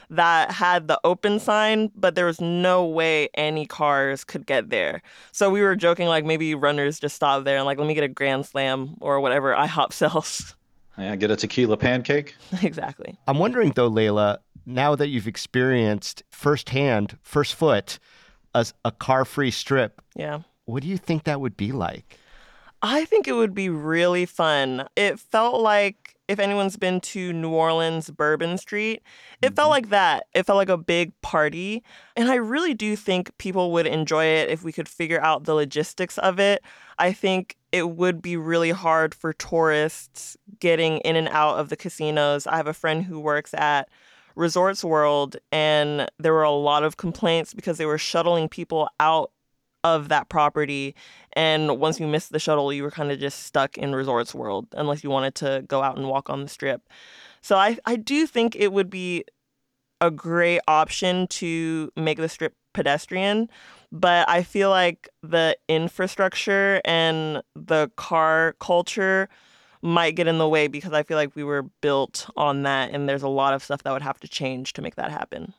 that 0.10 0.50
had 0.50 0.88
the 0.88 1.00
open 1.04 1.40
sign, 1.40 1.92
but 1.96 2.16
there 2.16 2.26
was 2.26 2.42
no 2.42 2.84
way 2.84 3.30
any 3.36 3.68
cars 3.68 4.24
could 4.24 4.48
get 4.48 4.72
there. 4.72 5.04
So 5.32 5.52
we 5.52 5.62
were 5.62 5.76
joking 5.76 6.08
like 6.08 6.26
maybe 6.26 6.56
runners 6.56 7.00
just 7.00 7.16
stop 7.16 7.44
there 7.44 7.58
and 7.58 7.66
like 7.68 7.78
let 7.78 7.86
me 7.86 7.94
get 7.94 8.04
a 8.04 8.08
Grand 8.08 8.48
Slam 8.48 8.96
or 9.00 9.20
whatever 9.20 9.54
IHOP 9.54 9.94
sells. 10.02 10.56
Yeah, 10.98 11.16
get 11.16 11.30
a 11.30 11.36
tequila 11.36 11.78
pancake. 11.78 12.34
exactly. 12.64 13.20
I'm 13.28 13.38
wondering 13.38 13.72
though, 13.76 13.92
Layla, 13.92 14.40
now 14.66 14.96
that 14.96 15.10
you've 15.10 15.28
experienced 15.28 16.24
firsthand, 16.32 17.20
first 17.22 17.54
foot, 17.54 18.00
a, 18.56 18.66
a 18.84 18.92
car-free 18.92 19.52
strip. 19.52 20.02
Yeah 20.16 20.40
what 20.66 20.84
do 20.84 20.90
you 20.90 20.98
think 20.98 21.24
that 21.24 21.42
would 21.42 21.58
be 21.58 21.72
like? 21.72 22.20
I 22.82 23.06
think 23.06 23.28
it 23.28 23.34
would 23.34 23.54
be 23.54 23.70
really 23.70 24.26
fun. 24.26 24.88
It 24.98 25.18
felt 25.18 25.62
like 25.62 26.16
if 26.28 26.40
anyone's 26.40 26.78
been 26.78 27.00
to 27.02 27.32
New 27.32 27.52
Orleans 27.52 28.10
Bourbon 28.10 28.58
Street, 28.58 29.02
it 29.42 29.48
mm-hmm. 29.48 29.56
felt 29.56 29.70
like 29.70 29.90
that. 29.90 30.26
It 30.34 30.46
felt 30.46 30.58
like 30.58 30.70
a 30.70 30.78
big 30.78 31.14
party. 31.22 31.84
And 32.16 32.30
I 32.30 32.36
really 32.36 32.74
do 32.74 32.96
think 32.96 33.38
people 33.38 33.72
would 33.72 33.88
enjoy 33.88 34.26
it 34.26 34.50
if 34.50 34.64
we 34.64 34.74
could 34.74 34.90
figure 34.90 35.22
out 35.22 35.46
the 35.46 35.54
logistics 35.54 36.18
of 36.18 36.40
it. 36.40 36.62
I 37.00 37.14
think 37.14 37.58
it 37.72 37.90
would 37.92 38.22
be 38.22 38.38
really 38.38 38.72
hard 38.72 39.16
for 39.16 39.34
tourists 39.34 40.38
getting 40.60 40.98
in 41.00 41.16
and 41.16 41.30
out 41.30 41.60
of 41.60 41.70
the 41.70 41.78
casinos. 41.78 42.48
I 42.48 42.58
have 42.58 42.68
a 42.68 42.74
friend 42.74 43.04
who 43.04 43.20
works 43.20 43.54
at 43.54 43.90
Resorts 44.36 44.84
World, 44.84 45.38
and 45.52 46.10
there 46.20 46.34
were 46.34 46.44
a 46.44 46.52
lot 46.52 46.84
of 46.84 46.98
complaints 46.98 47.54
because 47.54 47.78
they 47.78 47.86
were 47.86 47.98
shuttling 47.98 48.50
people 48.50 48.90
out 49.00 49.32
of 49.84 50.10
that 50.10 50.30
property. 50.30 50.96
And 51.34 51.80
once 51.80 52.00
you 52.00 52.08
missed 52.08 52.32
the 52.32 52.40
shuttle, 52.40 52.72
you 52.72 52.84
were 52.84 52.92
kind 52.92 53.12
of 53.12 53.20
just 53.20 53.44
stuck 53.44 53.78
in 53.78 53.94
Resorts 53.94 54.34
World 54.34 54.68
unless 54.74 55.04
you 55.04 55.10
wanted 55.10 55.36
to 55.36 55.64
go 55.68 55.82
out 55.82 55.98
and 55.98 56.08
walk 56.08 56.30
on 56.30 56.42
the 56.44 56.50
strip. 56.50 56.90
So 57.42 57.58
I, 57.58 57.78
I 57.86 57.96
do 57.98 58.26
think 58.26 58.56
it 58.56 58.72
would 58.72 58.90
be 58.90 59.26
a 60.00 60.12
great 60.12 60.62
option 60.68 61.28
to 61.28 61.92
make 61.96 62.18
the 62.18 62.30
strip 62.30 62.56
pedestrian. 62.74 63.50
But 63.92 64.28
I 64.28 64.44
feel 64.44 64.70
like 64.70 65.08
the 65.22 65.58
infrastructure 65.68 66.82
and 66.84 67.44
the 67.56 67.92
car 67.96 68.56
culture 68.60 69.30
might 69.82 70.16
get 70.16 70.28
in 70.28 70.38
the 70.38 70.48
way 70.48 70.68
because 70.68 70.94
I 70.94 71.04
feel 71.04 71.18
like 71.18 71.36
we 71.36 71.44
were 71.44 71.64
built 71.82 72.30
on 72.36 72.64
that 72.64 72.92
and 72.92 73.08
there's 73.08 73.22
a 73.22 73.28
lot 73.28 73.54
of 73.54 73.64
stuff 73.64 73.84
that 73.84 73.92
would 73.92 74.02
have 74.02 74.20
to 74.22 74.28
change 74.28 74.74
to 74.74 74.82
make 74.82 74.96
that 74.96 75.12
happen. 75.12 75.54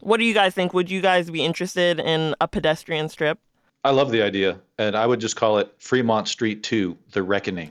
What 0.00 0.18
do 0.18 0.24
you 0.24 0.34
guys 0.34 0.54
think? 0.54 0.74
Would 0.74 0.90
you 0.90 1.00
guys 1.00 1.30
be 1.30 1.44
interested 1.44 2.00
in 2.00 2.34
a 2.40 2.48
pedestrian 2.48 3.08
strip? 3.08 3.38
I 3.84 3.90
love 3.90 4.10
the 4.10 4.22
idea, 4.22 4.60
and 4.78 4.96
I 4.96 5.06
would 5.06 5.20
just 5.20 5.36
call 5.36 5.58
it 5.58 5.72
Fremont 5.78 6.28
Street 6.28 6.62
2, 6.62 6.96
The 7.12 7.22
Reckoning. 7.22 7.68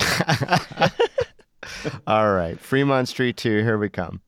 All 2.08 2.34
right, 2.34 2.60
Fremont 2.60 3.10
Street 3.10 3.36
2, 3.38 3.64
here 3.64 3.78
we 3.78 3.90
come. 3.90 4.22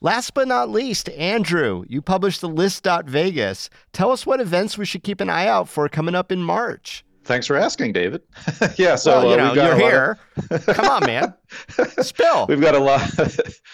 Last 0.00 0.34
but 0.34 0.48
not 0.48 0.70
least, 0.70 1.08
Andrew, 1.10 1.84
you 1.88 2.02
published 2.02 2.40
the 2.40 2.48
list.vegas. 2.48 3.70
Tell 3.92 4.10
us 4.10 4.26
what 4.26 4.40
events 4.40 4.78
we 4.78 4.86
should 4.86 5.02
keep 5.02 5.20
an 5.20 5.30
eye 5.30 5.46
out 5.46 5.68
for 5.68 5.88
coming 5.88 6.14
up 6.14 6.32
in 6.32 6.42
March. 6.42 7.04
Thanks 7.24 7.46
for 7.46 7.56
asking, 7.56 7.92
David. 7.92 8.22
yeah, 8.76 8.96
so 8.96 9.18
well, 9.18 9.26
you 9.26 9.42
uh, 9.42 9.54
know, 9.54 9.62
you're 9.62 9.76
here. 9.76 10.18
Of... 10.50 10.66
Come 10.66 10.86
on, 10.86 11.06
man. 11.06 11.34
Spill. 12.00 12.46
We've 12.46 12.60
got 12.60 12.74
a 12.74 12.78
lot. 12.78 13.08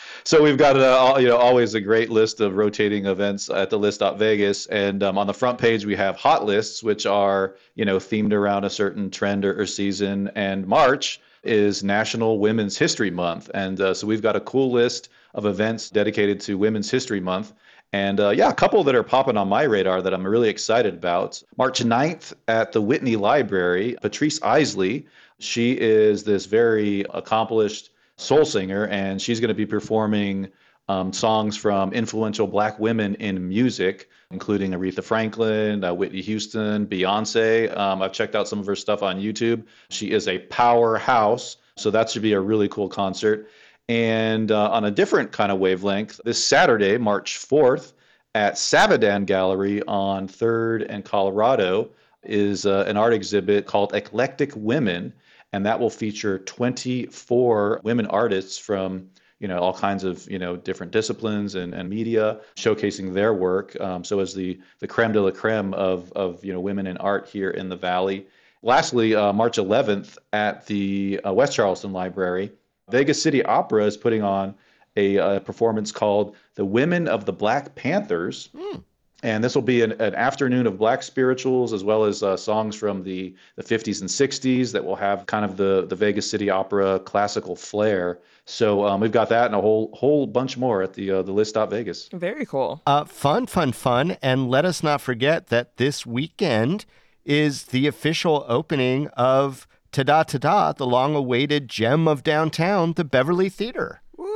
so 0.25 0.43
we've 0.43 0.59
got 0.59 0.77
a, 0.77 1.21
you 1.21 1.29
know 1.29 1.37
always 1.37 1.75
a 1.75 1.81
great 1.81 2.11
list 2.11 2.41
of 2.41 2.57
rotating 2.57 3.07
events 3.07 3.49
at 3.49 3.71
the 3.71 3.79
list.vegas, 3.79 4.67
and 4.67 5.03
um, 5.03 5.17
on 5.17 5.27
the 5.27 5.35
front 5.35 5.59
page 5.59 5.87
we 5.87 5.95
have 5.95 6.17
hot 6.17 6.45
lists, 6.45 6.83
which 6.83 7.07
are 7.07 7.57
you 7.77 7.85
know 7.85 7.99
themed 7.99 8.33
around 8.33 8.65
a 8.65 8.71
certain 8.71 9.11
trend 9.11 9.45
or, 9.45 9.61
or 9.61 9.67
season. 9.67 10.31
And 10.35 10.67
March 10.67 11.21
is 11.45 11.85
National 11.85 12.41
Women's 12.41 12.77
History 12.77 13.11
Month, 13.11 13.51
and 13.55 13.81
uh, 13.81 13.95
so 13.95 14.07
we've 14.07 14.23
got 14.23 14.35
a 14.35 14.41
cool 14.41 14.73
list 14.73 15.09
of 15.35 15.47
events 15.47 15.89
dedicated 15.91 16.41
to 16.41 16.59
Women's 16.59 16.91
History 16.91 17.21
Month. 17.21 17.53
And 17.92 18.20
uh, 18.20 18.31
yeah, 18.31 18.49
a 18.51 18.55
couple 18.55 18.83
that 18.85 18.94
are 18.94 19.03
popping 19.03 19.37
on 19.37 19.49
my 19.49 19.62
radar 19.62 20.03
that 20.03 20.12
I'm 20.12 20.27
really 20.27 20.49
excited 20.49 20.94
about. 20.94 21.42
March 21.57 21.83
9th 21.83 22.35
at 22.49 22.72
the 22.72 22.81
Whitney 22.81 23.16
Library, 23.16 23.96
Patrice 24.03 24.40
Isley. 24.42 25.07
She 25.38 25.72
is 25.72 26.25
this 26.25 26.46
very 26.46 27.05
accomplished 27.14 27.90
soul 28.16 28.44
singer, 28.44 28.87
and 28.88 29.20
she's 29.20 29.40
going 29.40 29.49
to 29.49 29.55
be 29.55 29.66
performing 29.66 30.49
um, 30.88 31.12
songs 31.12 31.57
from 31.57 31.92
influential 31.92 32.46
black 32.46 32.79
women 32.79 33.14
in 33.16 33.49
music, 33.49 34.09
including 34.31 34.72
Aretha 34.72 35.03
Franklin, 35.03 35.85
uh, 35.85 35.92
Whitney 35.92 36.22
Houston, 36.22 36.87
Beyonce. 36.87 37.77
Um, 37.77 38.03
I've 38.03 38.12
checked 38.12 38.35
out 38.35 38.49
some 38.49 38.61
of 38.61 38.66
her 38.66 38.77
stuff 38.77 39.03
on 39.03 39.20
YouTube. 39.20 39.64
She 39.90 40.12
is 40.12 40.29
a 40.29 40.38
powerhouse, 40.38 41.57
so 41.77 41.90
that 41.90 42.11
should 42.11 42.22
be 42.22 42.33
a 42.33 42.40
really 42.40 42.68
cool 42.68 42.88
concert. 42.88 43.49
And 43.88 44.51
uh, 44.51 44.70
on 44.70 44.85
a 44.85 44.90
different 44.90 45.31
kind 45.31 45.53
of 45.53 45.59
wavelength, 45.59 46.20
this 46.25 46.44
Saturday, 46.44 46.99
March 46.99 47.38
4th, 47.38 47.92
At 48.35 48.55
Sabadan 48.55 49.27
Gallery 49.27 49.83
on 49.87 50.27
3rd 50.27 50.87
and 50.88 51.05
Colorado 51.05 51.90
is 52.25 52.66
uh, 52.66 52.85
an 52.88 52.96
art 52.96 53.12
exhibit 53.12 53.66
called 53.66 53.94
Eclectic 53.94 54.53
Women, 54.57 55.12
and 55.53 55.64
that 55.64 55.79
will 55.79 55.90
feature 55.90 56.40
24 56.40 57.81
women 57.85 58.07
artists 58.07 58.59
from 58.59 59.09
you 59.38 59.46
know 59.46 59.59
all 59.59 59.75
kinds 59.75 60.03
of 60.03 60.29
you 60.31 60.38
know 60.38 60.57
different 60.57 60.90
disciplines 60.92 61.55
and, 61.55 61.75
and 61.75 61.88
media 61.88 62.40
showcasing 62.57 63.12
their 63.12 63.35
work. 63.35 63.79
Um, 63.81 64.03
so 64.03 64.18
as 64.20 64.35
the 64.35 64.59
the 64.81 64.88
creme 64.88 65.12
de 65.12 65.20
la 65.20 65.31
creme 65.31 65.75
of 65.75 66.11
of 66.12 66.44
you 66.44 66.53
know 66.53 66.61
women 66.61 66.87
in 66.87 66.96
art 66.96 67.29
here 67.29 67.51
in 67.51 67.68
the 67.68 67.77
valley. 67.77 68.27
Lastly 68.62 69.14
uh, 69.14 69.33
march 69.33 69.59
11th 69.59 70.18
at 70.33 70.66
the 70.66 71.20
uh, 71.25 71.33
west 71.33 71.55
charleston 71.55 71.92
library 71.92 72.51
vegas 72.90 73.20
city 73.20 73.42
opera 73.44 73.85
is 73.85 73.96
putting 73.96 74.22
on 74.22 74.55
a, 74.96 75.16
a 75.16 75.40
performance 75.40 75.92
called 75.92 76.37
the 76.55 76.64
women 76.64 77.07
of 77.09 77.25
the 77.25 77.33
black 77.33 77.75
panthers 77.75 78.49
mm. 78.55 78.83
And 79.22 79.42
this 79.42 79.55
will 79.55 79.62
be 79.62 79.81
an, 79.83 79.92
an, 79.92 80.14
afternoon 80.14 80.66
of 80.66 80.79
black 80.79 81.03
spirituals 81.03 81.72
as 81.72 81.83
well 81.83 82.05
as 82.05 82.22
uh, 82.22 82.37
songs 82.37 82.77
from 82.77 83.03
the, 83.03 83.35
the 83.57 83.62
50s 83.62 84.01
and 84.01 84.11
60s 84.11 84.72
that 84.72 84.85
will 84.85 84.94
have 84.94 85.25
kind 85.27 85.44
of 85.44 85.57
the, 85.57 85.87
the 85.88 85.96
Vegas 85.96 86.29
City 86.29 86.51
Opera 86.51 87.01
classical 87.01 87.57
flair. 87.57 88.18
So 88.44 88.85
um, 88.85 89.01
we've 89.01 89.12
got 89.12 89.29
that 89.31 89.46
and 89.46 89.55
a 89.55 89.61
whole 89.61 89.90
whole 89.94 90.27
bunch 90.27 90.57
more 90.57 90.83
at 90.83 90.92
the 90.92 91.11
uh, 91.11 91.22
the 91.22 91.33
list 91.33 91.57
Vegas. 91.57 92.09
Very 92.12 92.44
cool. 92.46 92.83
Uh, 92.87 93.05
fun, 93.05 93.46
fun, 93.46 93.72
fun. 93.72 94.16
And 94.22 94.51
let 94.51 94.64
us 94.64 94.83
not 94.83 95.01
forget 95.01 95.49
that 95.49 95.79
this 95.79 96.07
weekend 96.07 96.85
is 97.25 97.64
the 97.64 97.87
official 97.87 98.44
opening 98.46 99.09
of 99.09 99.66
Ta-da 99.92 100.22
Ta-da, 100.22 100.72
the 100.72 100.87
long-awaited 100.87 101.68
gem 101.68 102.07
of 102.07 102.22
downtown, 102.22 102.92
the 102.92 103.05
Beverly 103.05 103.49
Theater. 103.49 104.03
Woo! 104.16 104.27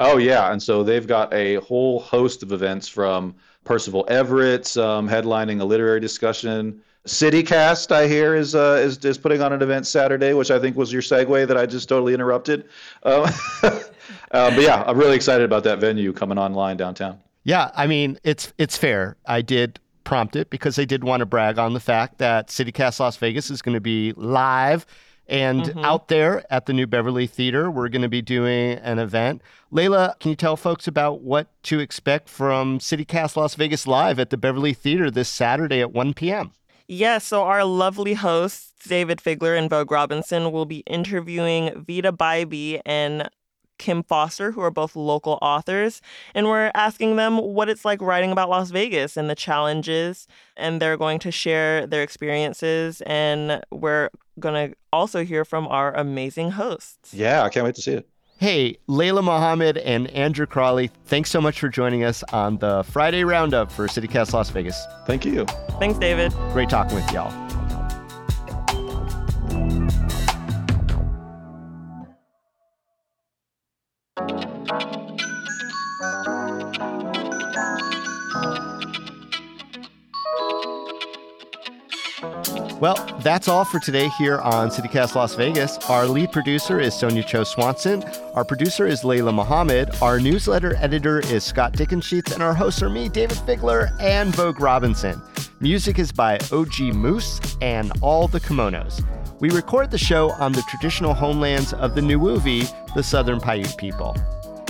Oh 0.00 0.18
yeah, 0.18 0.52
and 0.52 0.62
so 0.62 0.82
they've 0.82 1.06
got 1.06 1.32
a 1.32 1.56
whole 1.56 2.00
host 2.00 2.42
of 2.42 2.52
events 2.52 2.88
from 2.88 3.34
Percival 3.64 4.04
Everett 4.08 4.76
um, 4.76 5.08
headlining 5.08 5.60
a 5.60 5.64
literary 5.64 6.00
discussion. 6.00 6.80
CityCast, 7.06 7.92
I 7.92 8.06
hear, 8.06 8.34
is, 8.34 8.54
uh, 8.54 8.78
is 8.82 9.02
is 9.04 9.16
putting 9.16 9.40
on 9.40 9.52
an 9.52 9.62
event 9.62 9.86
Saturday, 9.86 10.34
which 10.34 10.50
I 10.50 10.58
think 10.58 10.76
was 10.76 10.92
your 10.92 11.02
segue 11.02 11.46
that 11.46 11.56
I 11.56 11.64
just 11.64 11.88
totally 11.88 12.12
interrupted. 12.12 12.68
Uh, 13.02 13.30
uh, 13.62 13.80
but 14.30 14.60
yeah, 14.60 14.84
I'm 14.86 14.98
really 14.98 15.16
excited 15.16 15.44
about 15.44 15.64
that 15.64 15.78
venue 15.78 16.12
coming 16.12 16.38
online 16.38 16.76
downtown. 16.76 17.18
Yeah, 17.44 17.70
I 17.74 17.86
mean 17.86 18.18
it's 18.22 18.52
it's 18.58 18.76
fair. 18.76 19.16
I 19.26 19.40
did 19.40 19.80
prompt 20.10 20.34
it 20.34 20.50
because 20.50 20.74
they 20.74 20.84
did 20.84 21.04
want 21.04 21.20
to 21.20 21.26
brag 21.26 21.56
on 21.56 21.72
the 21.72 21.78
fact 21.78 22.18
that 22.18 22.48
CityCast 22.48 22.98
Las 22.98 23.16
Vegas 23.16 23.48
is 23.48 23.62
going 23.62 23.74
to 23.74 23.80
be 23.80 24.12
live 24.16 24.84
and 25.28 25.62
mm-hmm. 25.62 25.84
out 25.84 26.08
there 26.08 26.44
at 26.52 26.66
the 26.66 26.72
New 26.72 26.88
Beverly 26.88 27.28
Theater, 27.28 27.70
we're 27.70 27.88
going 27.88 28.02
to 28.02 28.08
be 28.08 28.20
doing 28.20 28.78
an 28.78 28.98
event. 28.98 29.40
Layla, 29.72 30.18
can 30.18 30.30
you 30.30 30.34
tell 30.34 30.56
folks 30.56 30.88
about 30.88 31.20
what 31.20 31.46
to 31.62 31.78
expect 31.78 32.28
from 32.28 32.80
CityCast 32.80 33.36
Las 33.36 33.54
Vegas 33.54 33.86
Live 33.86 34.18
at 34.18 34.30
the 34.30 34.36
Beverly 34.36 34.72
Theater 34.72 35.08
this 35.08 35.28
Saturday 35.28 35.80
at 35.80 35.92
1 35.92 36.14
p.m.? 36.14 36.50
Yes, 36.88 36.98
yeah, 36.98 37.18
so 37.18 37.44
our 37.44 37.64
lovely 37.64 38.14
hosts, 38.14 38.72
Dayvid 38.88 39.20
Figler 39.20 39.56
and 39.56 39.70
Vogue 39.70 39.92
Robinson, 39.92 40.50
will 40.50 40.66
be 40.66 40.78
interviewing 40.88 41.84
Vita 41.86 42.12
Bybee 42.12 42.80
and 42.84 43.30
Kim 43.80 44.04
Foster, 44.04 44.52
who 44.52 44.60
are 44.60 44.70
both 44.70 44.94
local 44.94 45.38
authors. 45.42 46.00
And 46.34 46.46
we're 46.46 46.70
asking 46.74 47.16
them 47.16 47.38
what 47.38 47.68
it's 47.68 47.84
like 47.84 48.00
writing 48.00 48.30
about 48.30 48.48
Las 48.48 48.70
Vegas 48.70 49.16
and 49.16 49.28
the 49.28 49.34
challenges. 49.34 50.28
And 50.56 50.80
they're 50.80 50.96
going 50.96 51.18
to 51.20 51.32
share 51.32 51.86
their 51.86 52.02
experiences. 52.02 53.00
And 53.06 53.64
we're 53.72 54.10
going 54.38 54.70
to 54.70 54.76
also 54.92 55.24
hear 55.24 55.44
from 55.44 55.66
our 55.66 55.92
amazing 55.94 56.52
hosts. 56.52 57.12
Yeah, 57.12 57.42
I 57.42 57.48
can't 57.48 57.64
wait 57.64 57.74
to 57.74 57.82
see 57.82 57.94
it. 57.94 58.08
Hey, 58.38 58.78
Layla 58.88 59.22
Muhammad 59.22 59.76
and 59.78 60.08
Andrew 60.12 60.46
Kiraly, 60.46 60.90
thanks 61.04 61.30
so 61.30 61.42
much 61.42 61.60
for 61.60 61.68
joining 61.68 62.04
us 62.04 62.22
on 62.32 62.56
the 62.56 62.82
Friday 62.84 63.22
Roundup 63.22 63.70
for 63.70 63.86
CityCast 63.86 64.32
Las 64.32 64.48
Vegas. 64.48 64.82
Thank 65.06 65.26
you. 65.26 65.44
Thanks, 65.78 65.98
David. 65.98 66.32
Great 66.52 66.70
talking 66.70 66.94
with 66.94 67.10
y'all. 67.12 67.49
Well, 82.80 82.96
that's 83.22 83.46
all 83.46 83.66
for 83.66 83.78
today 83.78 84.08
here 84.08 84.38
on 84.38 84.70
CityCast 84.70 85.14
Las 85.14 85.34
Vegas. 85.34 85.76
Our 85.90 86.06
lead 86.06 86.32
producer 86.32 86.80
is 86.80 86.94
Sonia 86.94 87.22
Cho 87.22 87.44
Swanson. 87.44 88.02
Our 88.34 88.42
producer 88.42 88.86
is 88.86 89.02
Layla 89.02 89.34
Muhammad. 89.34 89.90
Our 90.00 90.18
newsletter 90.18 90.74
editor 90.76 91.20
is 91.20 91.44
Scott 91.44 91.74
Dickensheets. 91.74 92.32
And 92.32 92.42
our 92.42 92.54
hosts 92.54 92.82
are 92.82 92.88
me, 92.88 93.10
Dayvid 93.10 93.36
Figler, 93.44 93.94
and 94.00 94.34
Vogue 94.34 94.60
Robinson. 94.62 95.20
Music 95.60 95.98
is 95.98 96.10
by 96.10 96.38
OG 96.50 96.94
Moose 96.94 97.38
and 97.60 97.92
All 98.00 98.28
the 98.28 98.40
Kimonos. 98.40 99.04
We 99.40 99.50
record 99.50 99.90
the 99.90 99.98
show 99.98 100.30
on 100.30 100.52
the 100.52 100.62
traditional 100.62 101.12
homelands 101.12 101.74
of 101.74 101.94
the 101.94 102.00
Nuwuvi, 102.00 102.94
the 102.94 103.02
Southern 103.02 103.40
Paiute 103.40 103.76
people. 103.76 104.16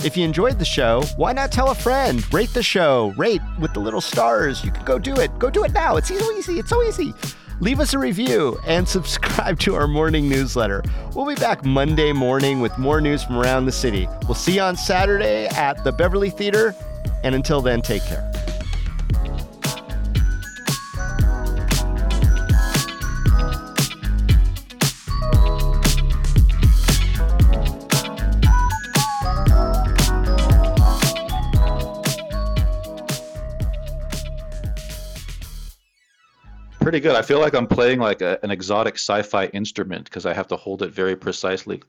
If 0.03 0.17
you 0.17 0.25
enjoyed 0.25 0.59
the 0.59 0.65
show, 0.65 1.01
why 1.15 1.31
not 1.31 1.49
tell 1.53 1.69
a 1.69 1.75
friend? 1.75 2.21
Rate 2.33 2.53
the 2.53 2.63
show, 2.63 3.13
rate 3.15 3.41
with 3.57 3.73
the 3.73 3.79
little 3.79 4.01
stars. 4.01 4.65
You 4.65 4.71
can 4.71 4.83
go 4.83 4.99
do 4.99 5.15
it. 5.15 5.39
Go 5.39 5.49
do 5.49 5.63
it 5.63 5.71
now. 5.71 5.95
It's 5.95 6.09
so 6.09 6.31
easy. 6.33 6.59
It's 6.59 6.69
so 6.69 6.83
easy 6.83 7.13
leave 7.61 7.79
us 7.79 7.93
a 7.93 7.99
review 7.99 8.59
and 8.65 8.87
subscribe 8.87 9.57
to 9.59 9.75
our 9.75 9.87
morning 9.87 10.27
newsletter. 10.27 10.83
We'll 11.15 11.27
be 11.27 11.35
back 11.35 11.63
Monday 11.63 12.11
morning 12.11 12.59
with 12.59 12.77
more 12.77 12.99
news 12.99 13.23
from 13.23 13.37
around 13.37 13.65
the 13.65 13.71
city. 13.71 14.09
We'll 14.27 14.35
see 14.35 14.55
you 14.55 14.61
on 14.61 14.75
Saturday 14.75 15.45
at 15.45 15.83
the 15.83 15.91
Beverly 15.91 16.31
Theater. 16.31 16.75
And 17.23 17.35
until 17.35 17.61
then, 17.61 17.81
take 17.81 18.03
care. 18.03 18.29
Pretty 36.91 37.07
good. 37.07 37.15
I 37.15 37.21
feel 37.21 37.39
like 37.39 37.53
I'm 37.53 37.67
playing 37.67 37.99
like 37.99 38.21
a, 38.21 38.37
an 38.43 38.51
exotic 38.51 38.95
sci-fi 38.95 39.45
instrument 39.53 40.03
because 40.03 40.25
I 40.25 40.33
have 40.33 40.49
to 40.49 40.57
hold 40.57 40.81
it 40.81 40.91
very 40.91 41.15
precisely. 41.15 41.81